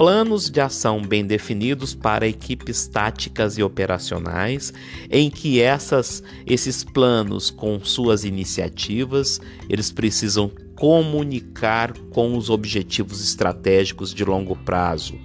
Planos 0.00 0.48
de 0.48 0.62
ação 0.62 1.02
bem 1.02 1.26
definidos 1.26 1.94
para 1.94 2.26
equipes 2.26 2.86
táticas 2.86 3.58
e 3.58 3.62
operacionais, 3.62 4.72
em 5.10 5.28
que 5.28 5.60
essas, 5.60 6.22
esses 6.46 6.82
planos 6.82 7.50
com 7.50 7.78
suas 7.84 8.24
iniciativas, 8.24 9.42
eles 9.68 9.92
precisam 9.92 10.50
comunicar 10.74 11.92
com 12.14 12.34
os 12.34 12.48
objetivos 12.48 13.22
estratégicos 13.22 14.14
de 14.14 14.24
longo 14.24 14.56
prazo. 14.56 15.18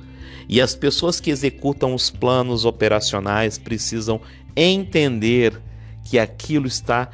E 0.49 0.59
as 0.59 0.75
pessoas 0.75 1.21
que 1.21 1.31
executam 1.31 1.95
os 1.95 2.09
planos 2.09 2.65
operacionais 2.65 3.57
precisam 3.57 4.19
entender 4.57 5.57
que 6.03 6.19
aquilo 6.19 6.67
está 6.67 7.09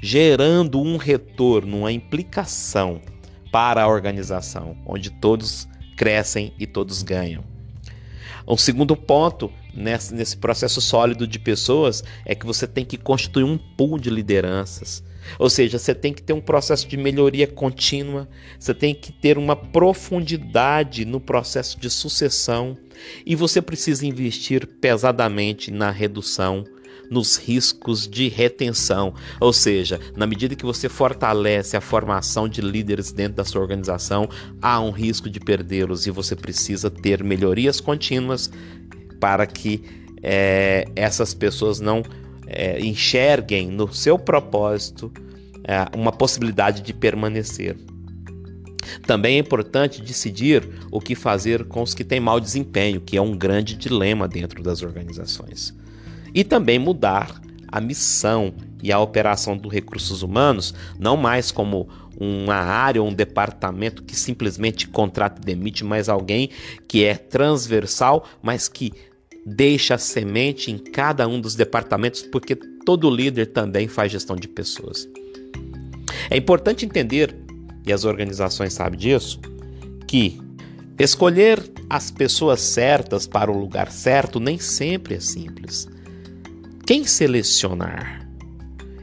gerando 0.00 0.80
um 0.80 0.96
retorno, 0.96 1.78
uma 1.78 1.90
implicação 1.90 3.00
para 3.50 3.82
a 3.82 3.88
organização, 3.88 4.76
onde 4.86 5.10
todos 5.10 5.68
crescem 6.00 6.54
e 6.58 6.66
todos 6.66 7.02
ganham. 7.02 7.44
Um 8.48 8.56
segundo 8.56 8.96
ponto 8.96 9.52
nesse, 9.74 10.34
processo 10.34 10.80
sólido 10.80 11.26
de 11.26 11.38
pessoas 11.38 12.02
é 12.24 12.34
que 12.34 12.46
você 12.46 12.66
tem 12.66 12.86
que 12.86 12.96
constituir 12.96 13.44
um 13.44 13.58
pool 13.58 13.98
de 13.98 14.08
lideranças. 14.08 15.04
Ou 15.38 15.50
seja, 15.50 15.78
você 15.78 15.94
tem 15.94 16.14
que 16.14 16.22
ter 16.22 16.32
um 16.32 16.40
processo 16.40 16.88
de 16.88 16.96
melhoria 16.96 17.46
contínua, 17.46 18.26
você 18.58 18.72
tem 18.72 18.94
que 18.94 19.12
ter 19.12 19.36
uma 19.36 19.54
profundidade 19.54 21.04
no 21.04 21.20
processo 21.20 21.78
de 21.78 21.90
sucessão 21.90 22.78
e 23.26 23.36
você 23.36 23.60
precisa 23.60 24.06
investir 24.06 24.66
pesadamente 24.66 25.70
na 25.70 25.90
redução 25.90 26.64
nos 27.10 27.36
riscos 27.36 28.06
de 28.06 28.28
retenção. 28.28 29.12
Ou 29.40 29.52
seja, 29.52 29.98
na 30.16 30.26
medida 30.26 30.54
que 30.54 30.64
você 30.64 30.88
fortalece 30.88 31.76
a 31.76 31.80
formação 31.80 32.48
de 32.48 32.60
líderes 32.60 33.10
dentro 33.10 33.34
da 33.34 33.44
sua 33.44 33.60
organização, 33.60 34.28
há 34.62 34.80
um 34.80 34.92
risco 34.92 35.28
de 35.28 35.40
perdê-los 35.40 36.06
e 36.06 36.10
você 36.10 36.36
precisa 36.36 36.88
ter 36.88 37.24
melhorias 37.24 37.80
contínuas 37.80 38.50
para 39.18 39.44
que 39.44 39.82
é, 40.22 40.86
essas 40.94 41.34
pessoas 41.34 41.80
não 41.80 42.02
é, 42.46 42.80
enxerguem 42.80 43.68
no 43.68 43.92
seu 43.92 44.18
propósito 44.18 45.12
é, 45.64 45.86
uma 45.96 46.12
possibilidade 46.12 46.80
de 46.80 46.92
permanecer. 46.92 47.76
Também 49.06 49.36
é 49.36 49.38
importante 49.38 50.00
decidir 50.00 50.68
o 50.90 51.00
que 51.00 51.14
fazer 51.14 51.64
com 51.64 51.82
os 51.82 51.94
que 51.94 52.02
têm 52.02 52.18
mau 52.18 52.40
desempenho, 52.40 53.00
que 53.00 53.16
é 53.16 53.22
um 53.22 53.36
grande 53.36 53.76
dilema 53.76 54.26
dentro 54.26 54.62
das 54.62 54.82
organizações 54.82 55.74
e 56.34 56.44
também 56.44 56.78
mudar 56.78 57.40
a 57.68 57.80
missão 57.80 58.52
e 58.82 58.90
a 58.90 58.98
operação 58.98 59.56
dos 59.56 59.72
recursos 59.72 60.22
humanos, 60.22 60.74
não 60.98 61.16
mais 61.16 61.50
como 61.50 61.88
uma 62.18 62.54
área 62.54 63.00
ou 63.00 63.08
um 63.08 63.14
departamento 63.14 64.02
que 64.02 64.14
simplesmente 64.14 64.86
contrata 64.88 65.40
e 65.40 65.44
demite, 65.44 65.84
mas 65.84 66.08
alguém 66.08 66.50
que 66.86 67.04
é 67.04 67.14
transversal, 67.14 68.28
mas 68.42 68.68
que 68.68 68.92
deixa 69.46 69.94
a 69.94 69.98
semente 69.98 70.70
em 70.70 70.76
cada 70.76 71.26
um 71.26 71.40
dos 71.40 71.54
departamentos, 71.54 72.22
porque 72.22 72.54
todo 72.84 73.10
líder 73.10 73.46
também 73.46 73.88
faz 73.88 74.12
gestão 74.12 74.36
de 74.36 74.48
pessoas. 74.48 75.08
É 76.28 76.36
importante 76.36 76.84
entender, 76.84 77.34
e 77.86 77.92
as 77.92 78.04
organizações 78.04 78.74
sabem 78.74 78.98
disso, 78.98 79.40
que 80.06 80.38
escolher 80.98 81.70
as 81.88 82.10
pessoas 82.10 82.60
certas 82.60 83.26
para 83.26 83.50
o 83.50 83.58
lugar 83.58 83.90
certo 83.90 84.38
nem 84.38 84.58
sempre 84.58 85.14
é 85.14 85.20
simples. 85.20 85.88
Quem 86.90 87.04
selecionar? 87.04 88.28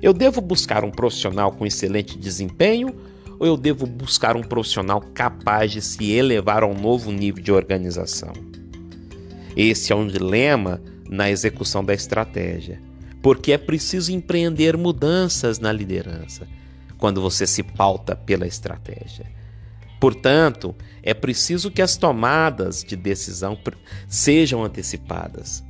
Eu 0.02 0.12
devo 0.12 0.42
buscar 0.42 0.84
um 0.84 0.92
profissional 0.92 1.54
com 1.54 1.66
excelente 1.66 2.18
desempenho 2.18 2.94
ou 3.40 3.48
eu 3.48 3.56
devo 3.56 3.86
buscar 3.86 4.36
um 4.36 4.42
profissional 4.42 5.00
capaz 5.00 5.72
de 5.72 5.82
se 5.82 6.12
elevar 6.12 6.64
a 6.64 6.68
um 6.68 6.78
novo 6.78 7.14
nível 7.14 7.42
de 7.42 7.50
organização? 7.50 8.34
Esse 9.56 9.94
é 9.94 9.96
um 9.96 10.06
dilema 10.06 10.82
na 11.10 11.32
execução 11.32 11.82
da 11.82 11.94
estratégia, 11.94 12.82
porque 13.22 13.54
é 13.54 13.58
preciso 13.58 14.12
empreender 14.12 14.76
mudanças 14.76 15.58
na 15.58 15.72
liderança 15.72 16.46
quando 16.98 17.22
você 17.22 17.48
se 17.48 17.64
pauta 17.64 18.18
pela 18.18 18.46
estratégia. 18.46 19.32
Portanto, 19.98 20.76
é 21.02 21.14
preciso 21.14 21.72
que 21.72 21.82
as 21.82 21.96
tomadas 21.96 22.84
de 22.84 22.98
decisão 22.98 23.58
sejam 24.10 24.62
antecipadas 24.62 25.66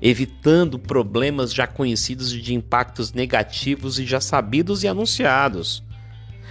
evitando 0.00 0.78
problemas 0.78 1.52
já 1.52 1.66
conhecidos 1.66 2.30
de 2.30 2.54
impactos 2.54 3.12
negativos 3.12 3.98
e 3.98 4.06
já 4.06 4.20
sabidos 4.20 4.82
e 4.82 4.88
anunciados. 4.88 5.82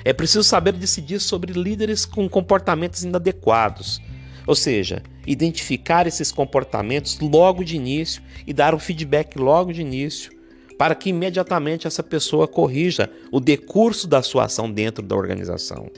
É 0.03 0.13
preciso 0.13 0.43
saber 0.43 0.73
decidir 0.73 1.19
sobre 1.19 1.53
líderes 1.53 2.05
com 2.05 2.29
comportamentos 2.29 3.03
inadequados, 3.03 4.01
ou 4.45 4.55
seja, 4.55 5.03
identificar 5.25 6.07
esses 6.07 6.31
comportamentos 6.31 7.19
logo 7.19 7.63
de 7.63 7.75
início 7.75 8.21
e 8.45 8.53
dar 8.53 8.73
o 8.73 8.79
feedback 8.79 9.37
logo 9.37 9.73
de 9.73 9.81
início, 9.81 10.31
para 10.77 10.95
que 10.95 11.09
imediatamente 11.09 11.87
essa 11.87 12.03
pessoa 12.03 12.47
corrija 12.47 13.09
o 13.31 13.39
decurso 13.39 14.07
da 14.07 14.21
sua 14.21 14.45
ação 14.45 14.71
dentro 14.71 15.05
da 15.05 15.15
organização. 15.15 15.89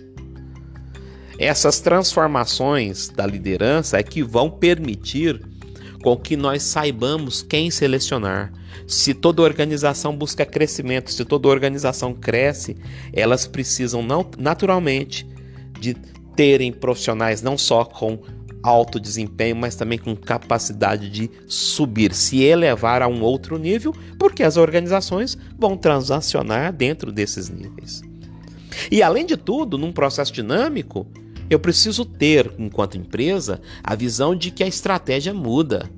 Essas 1.37 1.79
transformações 1.79 3.09
da 3.09 3.25
liderança 3.25 3.97
é 3.97 4.03
que 4.03 4.23
vão 4.23 4.49
permitir 4.49 5.39
com 6.01 6.15
que 6.15 6.37
nós 6.37 6.63
saibamos 6.63 7.41
quem 7.41 7.69
selecionar. 7.69 8.51
Se 8.87 9.13
toda 9.13 9.41
organização 9.41 10.15
busca 10.15 10.45
crescimento, 10.45 11.11
se 11.11 11.25
toda 11.25 11.47
organização 11.47 12.13
cresce, 12.13 12.77
elas 13.13 13.45
precisam 13.45 14.01
não, 14.01 14.25
naturalmente 14.37 15.27
de 15.79 15.95
terem 16.35 16.71
profissionais 16.71 17.41
não 17.41 17.57
só 17.57 17.83
com 17.83 18.19
alto 18.61 18.99
desempenho, 18.99 19.55
mas 19.55 19.75
também 19.75 19.97
com 19.97 20.15
capacidade 20.15 21.09
de 21.09 21.29
subir, 21.47 22.13
se 22.13 22.43
elevar 22.43 23.01
a 23.01 23.07
um 23.07 23.21
outro 23.21 23.57
nível, 23.57 23.93
porque 24.17 24.43
as 24.43 24.57
organizações 24.57 25.37
vão 25.57 25.77
transacionar 25.77 26.73
dentro 26.73 27.11
desses 27.11 27.49
níveis. 27.49 28.01
E 28.91 29.01
além 29.01 29.25
de 29.25 29.37
tudo, 29.37 29.77
num 29.77 29.91
processo 29.91 30.31
dinâmico, 30.31 31.07
eu 31.49 31.59
preciso 31.59 32.05
ter, 32.05 32.53
enquanto 32.59 32.97
empresa, 32.97 33.61
a 33.83 33.95
visão 33.95 34.35
de 34.35 34.51
que 34.51 34.63
a 34.63 34.67
estratégia 34.67 35.33
muda. 35.33 35.89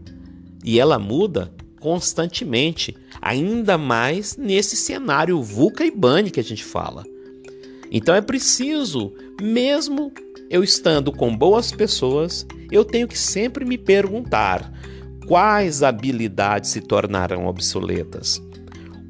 E 0.63 0.79
ela 0.79 0.97
muda 0.97 1.51
constantemente, 1.79 2.95
ainda 3.19 3.77
mais 3.77 4.37
nesse 4.37 4.77
cenário 4.77 5.41
VUCA 5.41 5.83
e 5.83 5.91
BANI 5.91 6.29
que 6.29 6.39
a 6.39 6.43
gente 6.43 6.63
fala. 6.63 7.03
Então 7.91 8.15
é 8.15 8.21
preciso, 8.21 9.11
mesmo 9.41 10.13
eu 10.49 10.63
estando 10.63 11.11
com 11.11 11.35
boas 11.35 11.71
pessoas, 11.71 12.45
eu 12.71 12.85
tenho 12.85 13.07
que 13.07 13.17
sempre 13.17 13.65
me 13.65 13.77
perguntar 13.77 14.71
quais 15.27 15.81
habilidades 15.81 16.69
se 16.69 16.81
tornarão 16.81 17.47
obsoletas. 17.47 18.41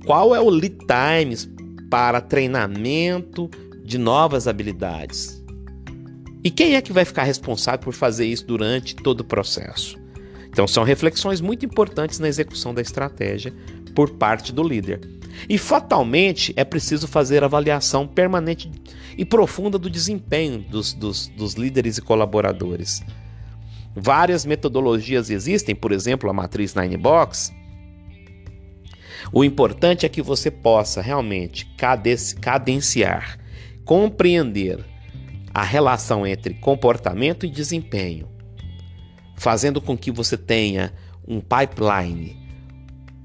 Qual 0.06 0.34
é 0.34 0.39
o 0.39 0.49
lead 0.49 0.77
times 0.88 1.49
para 1.89 2.21
treinamento 2.21 3.49
de 3.84 3.97
novas 3.97 4.47
habilidades? 4.47 5.41
E 6.43 6.49
quem 6.49 6.75
é 6.75 6.82
que 6.82 6.91
vai 6.91 7.06
ficar 7.06 7.23
responsável 7.23 7.80
por 7.80 7.93
fazer 7.93 8.25
isso 8.25 8.45
durante 8.45 8.95
todo 8.95 9.21
o 9.21 9.25
processo? 9.25 9.99
Então, 10.49 10.67
são 10.67 10.84
reflexões 10.84 11.39
muito 11.39 11.65
importantes 11.65 12.19
na 12.19 12.27
execução 12.27 12.73
da 12.73 12.82
estratégia 12.82 13.54
por 13.95 14.12
parte 14.12 14.51
do 14.51 14.63
líder. 14.63 14.99
E 15.47 15.58
fatalmente 15.58 16.54
é 16.58 16.63
preciso 16.63 17.08
fazer 17.08 17.43
avaliação 17.43 18.08
permanente 18.08 18.69
e 19.17 19.23
profunda 19.23 19.77
do 19.77 19.89
desempenho 19.89 20.60
dos, 20.60 20.93
dos, 20.93 21.27
dos 21.27 21.54
líderes 21.54 21.97
e 21.97 22.01
colaboradores. 22.01 23.01
Várias 23.95 24.45
metodologias 24.45 25.30
existem, 25.30 25.75
por 25.75 25.91
exemplo, 25.91 26.30
a 26.30 26.34
matriz 26.34 26.73
Nine 26.75 26.97
Box. 26.97 27.54
O 29.32 29.43
importante 29.43 30.06
é 30.06 30.10
que 30.10 30.21
você 30.21 30.49
possa 30.49 31.01
realmente 31.01 31.65
cadenciar, 31.77 33.38
compreender 33.86 34.90
a 35.53 35.63
relação 35.63 36.25
entre 36.25 36.53
comportamento 36.53 37.45
e 37.45 37.49
desempenho, 37.49 38.27
fazendo 39.37 39.81
com 39.81 39.97
que 39.97 40.11
você 40.11 40.37
tenha 40.37 40.93
um 41.27 41.39
pipeline, 41.39 42.37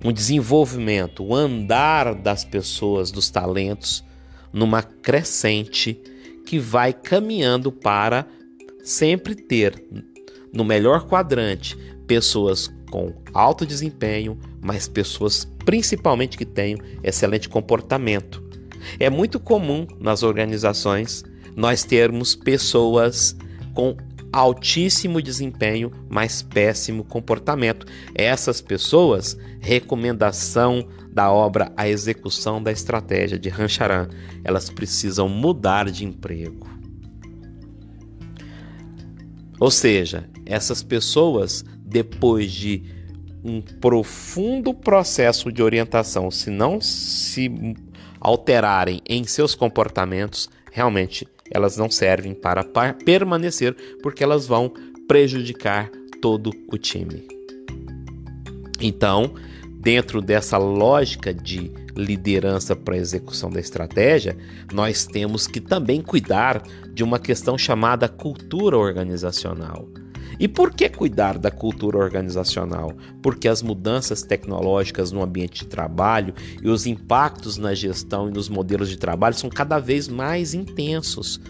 um 0.04 0.12
desenvolvimento, 0.12 1.22
o 1.22 1.30
um 1.30 1.34
andar 1.34 2.14
das 2.14 2.44
pessoas, 2.44 3.10
dos 3.10 3.30
talentos, 3.30 4.04
numa 4.52 4.82
crescente 4.82 6.00
que 6.46 6.58
vai 6.58 6.92
caminhando 6.92 7.72
para 7.72 8.26
sempre 8.82 9.34
ter 9.34 9.82
no 10.52 10.64
melhor 10.64 11.06
quadrante 11.06 11.76
pessoas 12.06 12.72
com 12.90 13.12
alto 13.34 13.66
desempenho, 13.66 14.38
mas 14.62 14.88
pessoas 14.88 15.44
principalmente 15.64 16.38
que 16.38 16.46
tenham 16.46 16.78
excelente 17.02 17.48
comportamento. 17.48 18.42
É 19.00 19.10
muito 19.10 19.40
comum 19.40 19.86
nas 19.98 20.22
organizações 20.22 21.24
nós 21.56 21.82
termos 21.82 22.36
pessoas 22.36 23.34
com 23.74 23.96
altíssimo 24.32 25.22
desempenho, 25.22 25.90
mas 26.10 26.42
péssimo 26.42 27.02
comportamento. 27.02 27.86
Essas 28.14 28.60
pessoas, 28.60 29.36
recomendação 29.60 30.86
da 31.10 31.32
obra 31.32 31.72
A 31.74 31.88
Execução 31.88 32.62
da 32.62 32.70
Estratégia 32.70 33.38
de 33.38 33.48
Rancharan, 33.48 34.08
elas 34.44 34.68
precisam 34.68 35.28
mudar 35.28 35.90
de 35.90 36.04
emprego. 36.04 36.68
Ou 39.58 39.70
seja, 39.70 40.28
essas 40.44 40.82
pessoas, 40.82 41.64
depois 41.80 42.52
de 42.52 42.82
um 43.42 43.62
profundo 43.62 44.74
processo 44.74 45.50
de 45.50 45.62
orientação, 45.62 46.30
se 46.30 46.50
não 46.50 46.78
se 46.78 47.50
alterarem 48.20 49.00
em 49.08 49.24
seus 49.24 49.54
comportamentos, 49.54 50.50
realmente 50.70 51.26
elas 51.50 51.76
não 51.76 51.90
servem 51.90 52.34
para 52.34 52.64
permanecer 53.04 53.74
porque 54.02 54.22
elas 54.22 54.46
vão 54.46 54.72
prejudicar 55.06 55.90
todo 56.20 56.50
o 56.68 56.76
time. 56.76 57.26
Então, 58.80 59.34
dentro 59.80 60.20
dessa 60.20 60.58
lógica 60.58 61.32
de 61.32 61.70
liderança 61.96 62.76
para 62.76 62.96
execução 62.96 63.50
da 63.50 63.60
estratégia, 63.60 64.36
nós 64.72 65.06
temos 65.06 65.46
que 65.46 65.60
também 65.60 66.02
cuidar 66.02 66.62
de 66.92 67.02
uma 67.02 67.18
questão 67.18 67.56
chamada 67.56 68.08
cultura 68.08 68.76
organizacional. 68.76 69.88
E 70.38 70.46
por 70.46 70.72
que 70.74 70.88
cuidar 70.88 71.38
da 71.38 71.50
cultura 71.50 71.98
organizacional? 71.98 72.92
Porque 73.22 73.48
as 73.48 73.62
mudanças 73.62 74.22
tecnológicas 74.22 75.12
no 75.12 75.22
ambiente 75.22 75.64
de 75.64 75.66
trabalho 75.66 76.34
e 76.62 76.68
os 76.68 76.86
impactos 76.86 77.56
na 77.56 77.74
gestão 77.74 78.28
e 78.28 78.32
nos 78.32 78.48
modelos 78.48 78.88
de 78.88 78.96
trabalho 78.96 79.34
são 79.34 79.48
cada 79.48 79.78
vez 79.78 80.08
mais 80.08 80.54
intensos. 80.54 81.40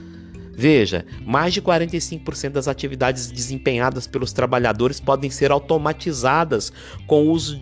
Veja, 0.58 1.04
mais 1.26 1.52
de 1.52 1.60
45% 1.60 2.50
das 2.50 2.66
atividades 2.66 3.30
desempenhadas 3.30 4.06
pelos 4.06 4.32
trabalhadores 4.32 4.98
podem 4.98 5.30
ser 5.30 5.50
automatizadas 5.50 6.72
com 7.06 7.26
o 7.26 7.30
uso 7.30 7.60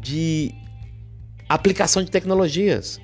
de 0.00 0.54
aplicação 1.48 2.04
de 2.04 2.10
tecnologias. 2.10 3.00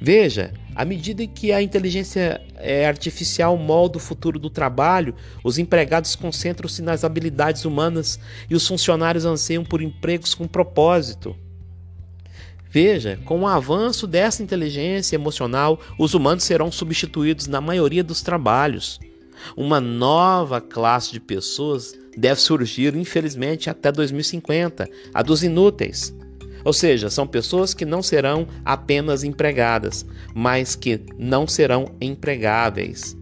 Veja, 0.00 0.54
à 0.74 0.84
medida 0.84 1.26
que 1.26 1.52
a 1.52 1.60
inteligência 1.60 2.40
é, 2.58 2.86
artificial 2.86 3.56
molda 3.56 3.98
o 3.98 4.00
futuro 4.00 4.38
do 4.38 4.50
trabalho, 4.50 5.14
os 5.44 5.58
empregados 5.58 6.14
concentram-se 6.14 6.82
nas 6.82 7.04
habilidades 7.04 7.64
humanas 7.64 8.18
e 8.48 8.54
os 8.54 8.66
funcionários 8.66 9.24
anseiam 9.24 9.64
por 9.64 9.82
empregos 9.82 10.34
com 10.34 10.46
propósito. 10.46 11.36
Veja, 12.70 13.18
com 13.24 13.40
o 13.40 13.46
avanço 13.46 14.06
dessa 14.06 14.42
inteligência 14.42 15.16
emocional, 15.16 15.80
os 15.98 16.12
humanos 16.12 16.44
serão 16.44 16.70
substituídos 16.70 17.46
na 17.46 17.60
maioria 17.60 18.04
dos 18.04 18.20
trabalhos. 18.20 19.00
Uma 19.56 19.80
nova 19.80 20.60
classe 20.60 21.12
de 21.12 21.20
pessoas 21.20 21.94
deve 22.16 22.40
surgir, 22.40 22.94
infelizmente, 22.94 23.70
até 23.70 23.90
2050, 23.90 24.88
a 25.14 25.22
dos 25.22 25.42
inúteis. 25.42 26.14
Ou 26.68 26.72
seja, 26.74 27.08
são 27.08 27.26
pessoas 27.26 27.72
que 27.72 27.86
não 27.86 28.02
serão 28.02 28.46
apenas 28.62 29.24
empregadas, 29.24 30.04
mas 30.34 30.76
que 30.76 31.00
não 31.16 31.46
serão 31.46 31.96
empregáveis. 31.98 33.16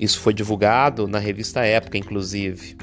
Isso 0.00 0.18
foi 0.20 0.32
divulgado 0.32 1.06
na 1.06 1.18
revista 1.18 1.66
Época, 1.66 1.98
inclusive. 1.98 2.74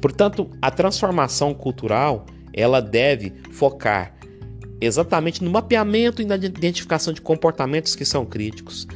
Portanto, 0.00 0.48
a 0.62 0.70
transformação 0.70 1.52
cultural 1.52 2.26
ela 2.52 2.80
deve 2.80 3.32
focar 3.50 4.14
exatamente 4.80 5.42
no 5.42 5.50
mapeamento 5.50 6.22
e 6.22 6.24
na 6.24 6.36
identificação 6.36 7.12
de 7.12 7.20
comportamentos 7.20 7.96
que 7.96 8.04
são 8.04 8.24
críticos, 8.24 8.86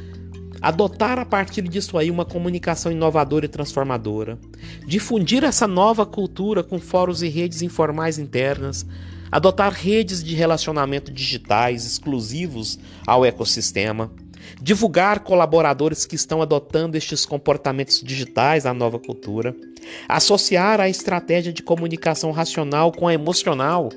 adotar 0.61 1.17
a 1.19 1.25
partir 1.25 1.61
disso 1.63 1.97
aí 1.97 2.11
uma 2.11 2.25
comunicação 2.25 2.91
inovadora 2.91 3.45
e 3.45 3.49
transformadora, 3.49 4.37
difundir 4.85 5.43
essa 5.43 5.67
nova 5.67 6.05
cultura 6.05 6.63
com 6.63 6.79
fóruns 6.79 7.21
e 7.21 7.29
redes 7.29 7.61
informais 7.61 8.17
internas, 8.17 8.85
adotar 9.31 9.71
redes 9.71 10.23
de 10.23 10.35
relacionamento 10.35 11.11
digitais 11.11 11.85
exclusivos 11.85 12.79
ao 13.05 13.25
ecossistema, 13.25 14.11
divulgar 14.61 15.19
colaboradores 15.19 16.05
que 16.05 16.15
estão 16.15 16.41
adotando 16.41 16.97
estes 16.97 17.25
comportamentos 17.25 18.01
digitais 18.01 18.65
à 18.65 18.73
nova 18.73 18.99
cultura, 18.99 19.55
associar 20.07 20.79
a 20.79 20.89
estratégia 20.89 21.53
de 21.53 21.61
comunicação 21.61 22.31
racional 22.31 22.91
com 22.91 23.07
a 23.07 23.13
emocional, 23.13 23.89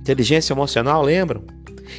inteligência 0.00 0.52
emocional, 0.52 1.02
lembram? 1.02 1.44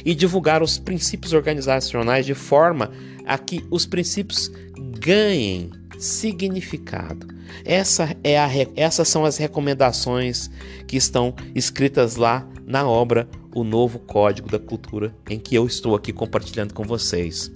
E 0.04 0.14
divulgar 0.14 0.62
os 0.62 0.78
princípios 0.78 1.32
organizacionais 1.32 2.24
de 2.24 2.34
forma 2.34 2.90
a 3.26 3.36
que 3.36 3.64
os 3.70 3.84
princípios 3.84 4.50
ganhem 4.98 5.70
significado. 5.98 7.26
Essa 7.64 8.16
é 8.24 8.38
a, 8.38 8.48
essas 8.76 9.08
são 9.08 9.24
as 9.24 9.36
recomendações 9.36 10.50
que 10.86 10.96
estão 10.96 11.34
escritas 11.54 12.16
lá 12.16 12.46
na 12.66 12.88
obra 12.88 13.28
O 13.54 13.62
Novo 13.62 13.98
Código 13.98 14.48
da 14.48 14.58
Cultura, 14.58 15.14
em 15.28 15.38
que 15.38 15.54
eu 15.54 15.66
estou 15.66 15.94
aqui 15.94 16.12
compartilhando 16.12 16.74
com 16.74 16.84
vocês. 16.84 17.52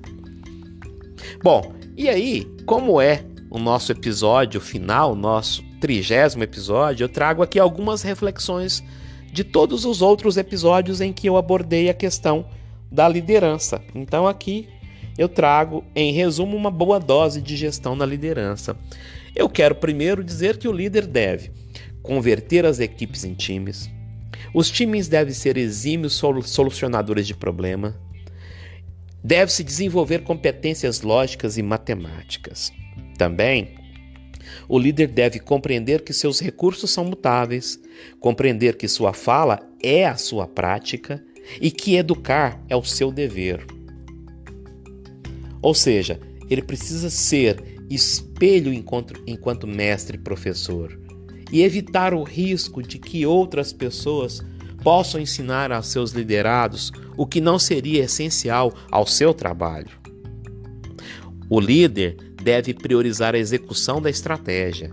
Bom, 1.43 1.75
e 1.97 2.09
aí, 2.09 2.47
como 2.65 3.01
é 3.01 3.25
o 3.51 3.59
nosso 3.59 3.93
episódio 3.93 4.61
final, 4.61 5.15
nosso 5.15 5.63
trigésimo 5.81 6.43
episódio, 6.43 7.05
eu 7.05 7.09
trago 7.09 7.43
aqui 7.43 7.59
algumas 7.59 8.03
reflexões 8.03 8.83
de 9.33 9.45
todos 9.45 9.85
os 9.85 10.03
outros 10.03 10.37
episódios 10.37 11.01
em 11.01 11.13
que 11.13 11.29
eu 11.29 11.37
abordei 11.37 11.89
a 11.89 11.95
questão 11.95 12.47
da 12.91 13.09
liderança. 13.09 13.83
Então 13.95 14.27
aqui 14.27 14.69
eu 15.17 15.29
trago, 15.29 15.85
em 15.95 16.13
resumo, 16.13 16.57
uma 16.57 16.71
boa 16.71 17.01
dose 17.01 17.43
de 17.43 17.57
gestão 17.57 17.97
na 17.97 18.07
liderança. 18.07 18.77
Eu 19.35 19.49
quero 19.49 19.75
primeiro 19.75 20.23
dizer 20.23 20.57
que 20.57 20.69
o 20.69 20.73
líder 20.73 21.07
deve 21.07 21.51
converter 22.03 22.65
as 22.65 22.81
equipes 22.81 23.25
em 23.25 23.35
times. 23.35 23.91
Os 24.55 24.71
times 24.71 25.09
devem 25.09 25.35
ser 25.35 25.57
exímios 25.57 26.15
solucionadores 26.45 27.27
de 27.27 27.35
problema. 27.35 27.97
Deve-se 29.23 29.63
desenvolver 29.63 30.23
competências 30.23 31.03
lógicas 31.03 31.59
e 31.59 31.63
matemáticas. 31.63 32.73
Também, 33.19 33.75
o 34.69 34.79
líder 34.79 35.09
deve 35.09 35.39
compreender 35.39 36.03
que 36.03 36.13
seus 36.13 36.41
recursos 36.41 36.91
são 36.91 37.05
mutáveis, 37.05 37.81
compreender 38.21 38.77
que 38.77 38.87
sua 38.87 39.13
fala 39.13 39.59
é 39.83 40.07
a 40.07 40.17
sua 40.17 40.47
prática 40.47 41.25
e 41.61 41.71
que 41.71 41.97
educar 41.97 42.63
é 42.69 42.77
o 42.77 42.85
seu 42.85 43.11
dever. 43.11 43.65
Ou 45.63 45.75
seja, 45.75 46.21
ele 46.51 46.63
precisa 46.63 47.09
ser 47.09 47.79
espelho 47.89 48.73
enquanto, 48.73 49.67
mestre 49.67 50.19
e 50.19 50.21
professor 50.21 50.99
e 51.51 51.63
evitar 51.63 52.13
o 52.13 52.23
risco 52.23 52.83
de 52.83 52.99
que 52.99 53.25
outras 53.25 53.73
pessoas 53.73 54.45
possam 54.83 55.21
ensinar 55.21 55.73
a 55.73 55.83
seus 55.83 56.13
liderados 56.13 56.93
o 57.17 57.27
que 57.27 57.41
não 57.41 57.59
seria 57.59 58.05
essencial 58.05 58.73
ao 58.91 59.07
seu 59.07 59.33
trabalho. 59.33 59.99
O 61.49 61.59
líder 61.59 62.28
deve 62.49 62.73
priorizar 62.73 63.35
a 63.35 63.39
execução 63.39 64.01
da 64.01 64.09
estratégia. 64.09 64.91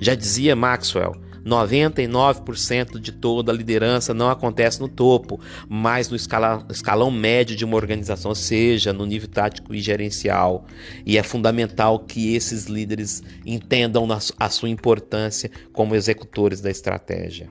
Já 0.00 0.14
dizia 0.14 0.54
Maxwell, 0.54 1.16
99% 1.44 3.00
de 3.00 3.10
toda 3.10 3.50
a 3.50 3.54
liderança 3.54 4.14
não 4.14 4.30
acontece 4.30 4.80
no 4.80 4.88
topo, 4.88 5.40
mas 5.68 6.08
no 6.08 6.14
escalão 6.14 7.10
médio 7.10 7.56
de 7.56 7.64
uma 7.64 7.74
organização, 7.74 8.32
seja, 8.32 8.92
no 8.92 9.04
nível 9.06 9.28
tático 9.28 9.74
e 9.74 9.80
gerencial. 9.80 10.66
E 11.04 11.18
é 11.18 11.22
fundamental 11.24 11.98
que 11.98 12.36
esses 12.36 12.66
líderes 12.66 13.24
entendam 13.44 14.06
a 14.38 14.48
sua 14.48 14.68
importância 14.68 15.50
como 15.72 15.96
executores 15.96 16.60
da 16.60 16.70
estratégia. 16.70 17.48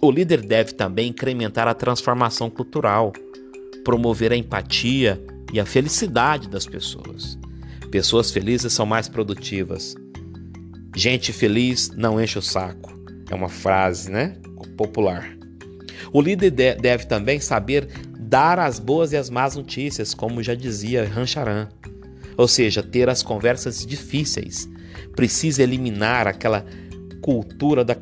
O 0.00 0.10
líder 0.10 0.40
deve 0.40 0.72
também 0.72 1.10
incrementar 1.10 1.68
a 1.68 1.74
transformação 1.74 2.48
cultural, 2.48 3.12
promover 3.84 4.32
a 4.32 4.36
empatia 4.38 5.22
e 5.52 5.60
a 5.60 5.66
felicidade 5.66 6.48
das 6.48 6.66
pessoas. 6.66 7.38
Pessoas 7.90 8.30
felizes 8.30 8.72
são 8.72 8.86
mais 8.86 9.08
produtivas. 9.08 9.94
Gente 10.96 11.32
feliz 11.32 11.90
não 11.94 12.20
enche 12.20 12.38
o 12.38 12.42
saco. 12.42 12.90
É 13.30 13.34
uma 13.34 13.48
frase, 13.48 14.10
né? 14.10 14.36
Popular. 14.76 15.36
O 16.12 16.20
líder 16.20 16.50
deve 16.50 17.06
também 17.06 17.38
saber 17.38 17.86
dar 18.18 18.58
as 18.58 18.78
boas 18.78 19.12
e 19.12 19.16
as 19.16 19.28
más 19.28 19.56
notícias, 19.56 20.14
como 20.14 20.42
já 20.42 20.54
dizia 20.54 21.06
Rancharan. 21.06 21.68
Ou 22.36 22.48
seja, 22.48 22.82
ter 22.82 23.08
as 23.08 23.22
conversas 23.22 23.84
difíceis. 23.84 24.68
Precisa 25.14 25.62
eliminar 25.62 26.26
aquela 26.26 26.64
cultura 27.20 27.84
da 27.84 27.96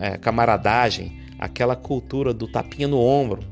é, 0.00 0.16
camaradagem, 0.16 1.20
aquela 1.38 1.76
cultura 1.76 2.32
do 2.32 2.48
tapinha 2.48 2.88
no 2.88 2.98
ombro. 2.98 3.42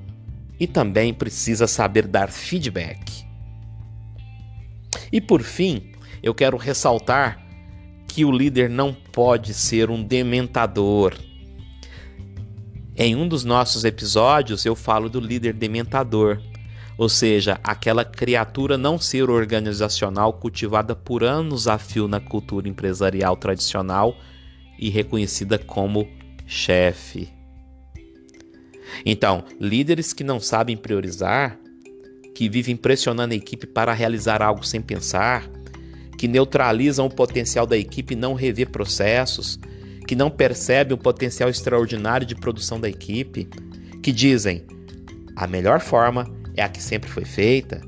E 0.59 0.66
também 0.66 1.12
precisa 1.12 1.66
saber 1.66 2.07
dar 2.07 2.30
feedback. 2.30 3.23
E 5.14 5.20
por 5.20 5.44
fim, 5.44 5.92
eu 6.20 6.35
quero 6.35 6.57
ressaltar 6.57 7.40
que 8.09 8.24
o 8.24 8.33
líder 8.33 8.68
não 8.68 8.92
pode 8.92 9.55
ser 9.55 9.88
um 9.88 10.03
dementador. 10.03 11.14
Em 12.96 13.14
um 13.14 13.29
dos 13.29 13.44
nossos 13.44 13.85
episódios 13.85 14.66
eu 14.66 14.74
falo 14.74 15.09
do 15.09 15.20
líder 15.20 15.53
dementador, 15.53 16.42
ou 16.98 17.09
seja, 17.09 17.61
aquela 17.62 18.05
criatura 18.05 18.77
não 18.77 18.98
ser 18.98 19.31
organizacional 19.31 20.33
cultivada 20.33 20.96
por 20.96 21.22
anos 21.22 21.68
a 21.68 21.79
fio 21.79 22.09
na 22.09 22.18
cultura 22.18 22.68
empresarial 22.68 23.37
tradicional 23.37 24.16
e 24.77 24.90
reconhecida 24.90 25.57
como 25.59 26.09
chefe. 26.44 27.33
Então, 29.07 29.44
líderes 29.61 30.12
que 30.12 30.24
não 30.24 30.40
sabem 30.40 30.77
priorizar, 30.77 31.57
que 32.35 32.49
vivem 32.49 32.77
pressionando 32.77 33.33
a 33.33 33.37
equipe 33.37 33.66
para 33.66 33.92
realizar 33.92 34.42
algo 34.42 34.66
sem 34.66 34.81
pensar, 34.81 35.49
que 36.18 36.27
neutralizam 36.27 37.07
o 37.07 37.11
potencial 37.11 37.66
da 37.66 37.77
equipe 37.77 38.14
e 38.14 38.16
não 38.16 38.35
revê 38.35 38.66
processos, 38.66 39.59
que 40.07 40.16
não 40.16 40.31
percebem 40.31 40.94
o 40.94 41.01
potencial 41.01 41.49
extraordinário 41.49 42.27
de 42.27 42.35
produção 42.35 42.81
da 42.81 42.88
equipe, 42.88 43.49
que 44.03 44.12
dizem: 44.12 44.64
a 45.37 45.47
melhor 45.47 45.81
forma 45.81 46.29
é 46.57 46.62
a 46.62 46.68
que 46.68 46.83
sempre 46.83 47.09
foi 47.09 47.25
feita, 47.25 47.81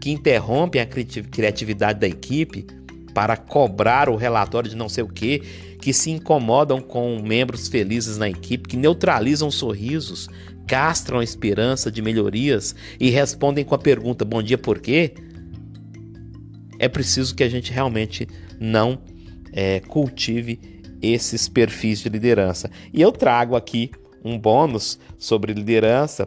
que 0.00 0.10
interrompem 0.10 0.80
a 0.80 0.86
criatividade 0.86 2.00
da 2.00 2.08
equipe 2.08 2.66
para 3.12 3.36
cobrar 3.36 4.08
o 4.08 4.16
relatório 4.16 4.70
de 4.70 4.76
não 4.76 4.88
sei 4.88 5.04
o 5.04 5.08
que, 5.08 5.40
que 5.80 5.92
se 5.92 6.10
incomodam 6.10 6.80
com 6.80 7.20
membros 7.22 7.68
felizes 7.68 8.16
na 8.16 8.28
equipe, 8.28 8.68
que 8.68 8.76
neutralizam 8.76 9.50
sorrisos, 9.50 10.28
castram 10.70 11.18
a 11.18 11.24
esperança 11.24 11.90
de 11.90 12.00
melhorias 12.00 12.76
e 13.00 13.10
respondem 13.10 13.64
com 13.64 13.74
a 13.74 13.78
pergunta: 13.78 14.24
Bom 14.24 14.40
dia, 14.40 14.56
por 14.56 14.78
quê? 14.78 15.12
É 16.78 16.88
preciso 16.88 17.34
que 17.34 17.42
a 17.42 17.48
gente 17.48 17.72
realmente 17.72 18.28
não 18.60 19.02
é, 19.52 19.80
cultive 19.80 20.60
esses 21.02 21.48
perfis 21.48 21.98
de 21.98 22.08
liderança. 22.08 22.70
E 22.94 23.02
eu 23.02 23.10
trago 23.10 23.56
aqui 23.56 23.90
um 24.24 24.38
bônus 24.38 24.96
sobre 25.18 25.52
liderança, 25.52 26.24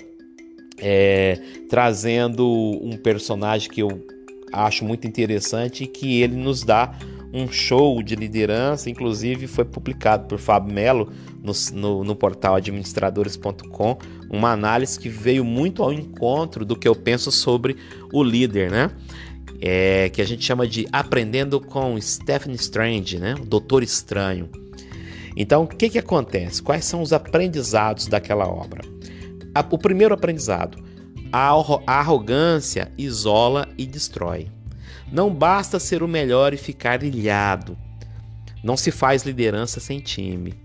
é, 0.77 1.39
trazendo 1.69 2.45
um 2.83 2.97
personagem 2.97 3.71
que 3.71 3.81
eu 3.81 4.05
acho 4.51 4.83
muito 4.83 5.07
interessante 5.07 5.85
e 5.85 5.87
que 5.87 6.21
ele 6.21 6.35
nos 6.35 6.63
dá 6.63 6.93
um 7.33 7.51
show 7.51 8.03
de 8.03 8.15
liderança, 8.15 8.89
inclusive 8.89 9.47
foi 9.47 9.65
publicado 9.65 10.27
por 10.27 10.37
Fábio 10.37 10.71
Melo 10.71 11.11
no, 11.41 11.51
no, 11.73 12.03
no, 12.03 12.15
portal 12.15 12.55
administradores.com, 12.55 13.97
uma 14.29 14.51
análise 14.51 14.99
que 14.99 15.09
veio 15.09 15.43
muito 15.43 15.81
ao 15.81 15.91
encontro 15.91 16.63
do 16.63 16.75
que 16.75 16.87
eu 16.87 16.95
penso 16.95 17.31
sobre 17.31 17.75
o 18.13 18.23
líder, 18.23 18.69
né? 18.69 18.91
É, 19.59 20.09
que 20.09 20.21
a 20.21 20.25
gente 20.25 20.45
chama 20.45 20.67
de 20.67 20.87
Aprendendo 20.91 21.59
com 21.59 21.99
Stephen 21.99 22.53
Strange, 22.53 23.17
né? 23.17 23.33
O 23.41 23.45
Doutor 23.45 23.81
Estranho. 23.81 24.49
Então, 25.35 25.63
o 25.63 25.67
que, 25.67 25.89
que 25.89 25.97
acontece? 25.97 26.61
Quais 26.61 26.85
são 26.85 27.01
os 27.01 27.11
aprendizados 27.11 28.07
daquela 28.07 28.47
obra? 28.47 28.83
O 29.71 29.77
primeiro 29.77 30.13
aprendizado: 30.13 30.77
a 31.31 31.51
arrogância 31.87 32.91
isola 32.97 33.67
e 33.77 33.87
destrói. 33.87 34.47
Não 35.13 35.31
basta 35.31 35.79
ser 35.79 36.01
o 36.01 36.07
melhor 36.07 36.55
e 36.55 36.57
ficar 36.57 37.03
ilhado. 37.03 37.77
Não 38.63 38.75
se 38.75 38.89
faz 38.89 39.21
liderança 39.21 39.79
sem 39.79 39.99
time. 39.99 40.55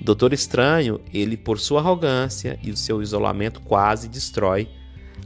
Doutor 0.00 0.32
Estranho, 0.32 1.00
ele 1.12 1.36
por 1.36 1.58
sua 1.58 1.80
arrogância 1.80 2.56
e 2.62 2.70
o 2.70 2.76
seu 2.76 3.02
isolamento 3.02 3.60
quase 3.60 4.08
destrói 4.08 4.68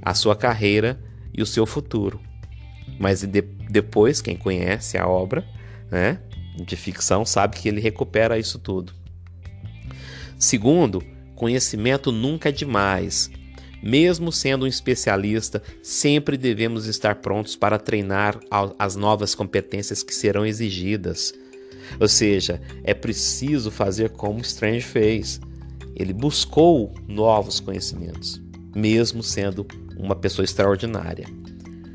a 0.00 0.14
sua 0.14 0.34
carreira 0.34 0.98
e 1.36 1.42
o 1.42 1.46
seu 1.46 1.66
futuro. 1.66 2.18
Mas 2.98 3.20
de, 3.20 3.42
depois, 3.42 4.22
quem 4.22 4.34
conhece 4.34 4.96
a 4.96 5.06
obra, 5.06 5.46
né, 5.90 6.18
de 6.56 6.74
ficção 6.74 7.26
sabe 7.26 7.58
que 7.58 7.68
ele 7.68 7.82
recupera 7.82 8.38
isso 8.38 8.58
tudo. 8.58 8.94
Segundo, 10.38 11.04
conhecimento 11.36 12.10
nunca 12.10 12.48
é 12.48 12.52
demais. 12.52 13.30
Mesmo 13.82 14.32
sendo 14.32 14.64
um 14.64 14.68
especialista, 14.68 15.62
sempre 15.82 16.36
devemos 16.36 16.86
estar 16.86 17.16
prontos 17.16 17.56
para 17.56 17.78
treinar 17.78 18.38
as 18.78 18.96
novas 18.96 19.34
competências 19.34 20.02
que 20.02 20.14
serão 20.14 20.44
exigidas. 20.44 21.32
Ou 22.00 22.08
seja, 22.08 22.60
é 22.84 22.92
preciso 22.92 23.70
fazer 23.70 24.10
como 24.10 24.40
Strange 24.40 24.82
fez. 24.84 25.40
Ele 25.94 26.12
buscou 26.12 26.92
novos 27.06 27.60
conhecimentos, 27.60 28.40
mesmo 28.74 29.22
sendo 29.22 29.66
uma 29.96 30.14
pessoa 30.14 30.44
extraordinária. 30.44 31.26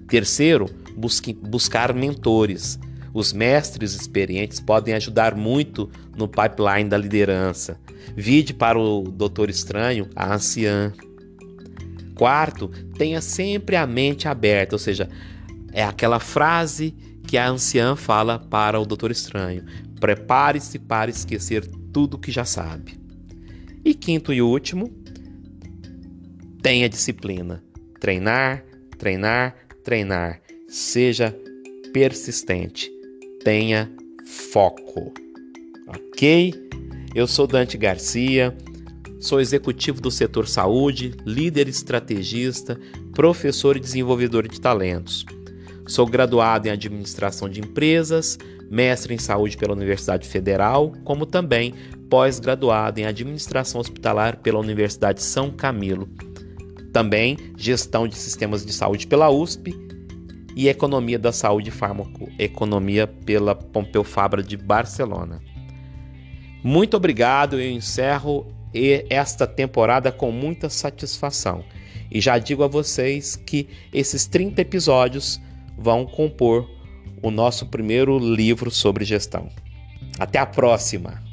Terceiro, 0.07 0.69
busque, 0.95 1.33
buscar 1.33 1.93
mentores. 1.93 2.79
Os 3.13 3.31
mestres 3.31 3.93
experientes 3.93 4.59
podem 4.59 4.93
ajudar 4.95 5.35
muito 5.35 5.89
no 6.17 6.27
pipeline 6.27 6.89
da 6.89 6.97
liderança. 6.97 7.77
Vide 8.15 8.53
para 8.53 8.77
o 8.77 9.03
Doutor 9.03 9.49
Estranho 9.49 10.09
a 10.15 10.33
anciã. 10.33 10.91
Quarto, 12.15 12.69
tenha 12.97 13.21
sempre 13.21 13.75
a 13.75 13.87
mente 13.87 14.27
aberta, 14.27 14.75
ou 14.75 14.79
seja, 14.79 15.09
é 15.71 15.83
aquela 15.83 16.19
frase 16.19 16.95
que 17.27 17.37
a 17.37 17.49
anciã 17.49 17.95
fala 17.95 18.37
para 18.37 18.79
o 18.79 18.85
Doutor 18.85 19.11
Estranho: 19.11 19.63
prepare-se 19.99 20.77
para 20.77 21.09
esquecer 21.09 21.65
tudo 21.91 22.19
que 22.19 22.31
já 22.31 22.45
sabe. 22.45 22.99
E 23.83 23.93
quinto 23.93 24.31
e 24.31 24.41
último, 24.41 24.91
tenha 26.61 26.87
disciplina. 26.87 27.63
Treinar, 27.99 28.63
treinar, 28.97 29.55
treinar. 29.83 30.41
Seja 30.67 31.35
persistente. 31.91 32.89
Tenha 33.43 33.91
foco. 34.25 35.13
Ok? 35.87 36.53
Eu 37.13 37.27
sou 37.27 37.45
Dante 37.45 37.77
Garcia 37.77 38.55
Sou 39.23 39.39
executivo 39.39 40.01
do 40.01 40.11
setor 40.11 40.49
saúde, 40.49 41.13
líder 41.25 41.69
estrategista, 41.69 42.77
professor 43.13 43.77
e 43.77 43.79
desenvolvedor 43.79 44.49
de 44.49 44.59
talentos. 44.59 45.25
Sou 45.87 46.05
graduado 46.05 46.67
em 46.67 46.71
administração 46.71 47.47
de 47.47 47.61
empresas, 47.61 48.37
mestre 48.69 49.13
em 49.13 49.17
saúde 49.17 49.55
pela 49.55 49.71
Universidade 49.71 50.27
Federal, 50.27 50.91
como 51.05 51.25
também 51.25 51.73
pós-graduado 52.09 52.99
em 52.99 53.05
administração 53.05 53.79
hospitalar 53.79 54.39
pela 54.41 54.59
Universidade 54.59 55.23
São 55.23 55.49
Camilo. 55.49 56.09
Também 56.91 57.37
gestão 57.55 58.09
de 58.09 58.17
sistemas 58.17 58.65
de 58.65 58.73
saúde 58.73 59.07
pela 59.07 59.29
USP 59.29 59.73
e 60.53 60.67
economia 60.67 61.17
da 61.17 61.31
saúde 61.31 61.69
e 61.69 61.71
farmacoeconomia 61.71 63.07
pela 63.07 63.55
Pompeu 63.55 64.03
Fabra 64.03 64.43
de 64.43 64.57
Barcelona. 64.57 65.41
Muito 66.61 66.97
obrigado, 66.97 67.57
eu 67.57 67.71
encerro 67.71 68.62
esta 69.09 69.45
temporada 69.45 70.11
com 70.11 70.31
muita 70.31 70.69
satisfação. 70.69 71.63
E 72.11 72.21
já 72.21 72.37
digo 72.37 72.63
a 72.63 72.67
vocês 72.67 73.35
que 73.35 73.67
esses 73.91 74.25
30 74.27 74.61
episódios 74.61 75.41
vão 75.77 76.05
compor 76.05 76.69
o 77.21 77.31
nosso 77.31 77.65
primeiro 77.67 78.19
livro 78.19 78.69
sobre 78.69 79.05
gestão. 79.05 79.49
Até 80.19 80.37
a 80.37 80.45
próxima! 80.45 81.32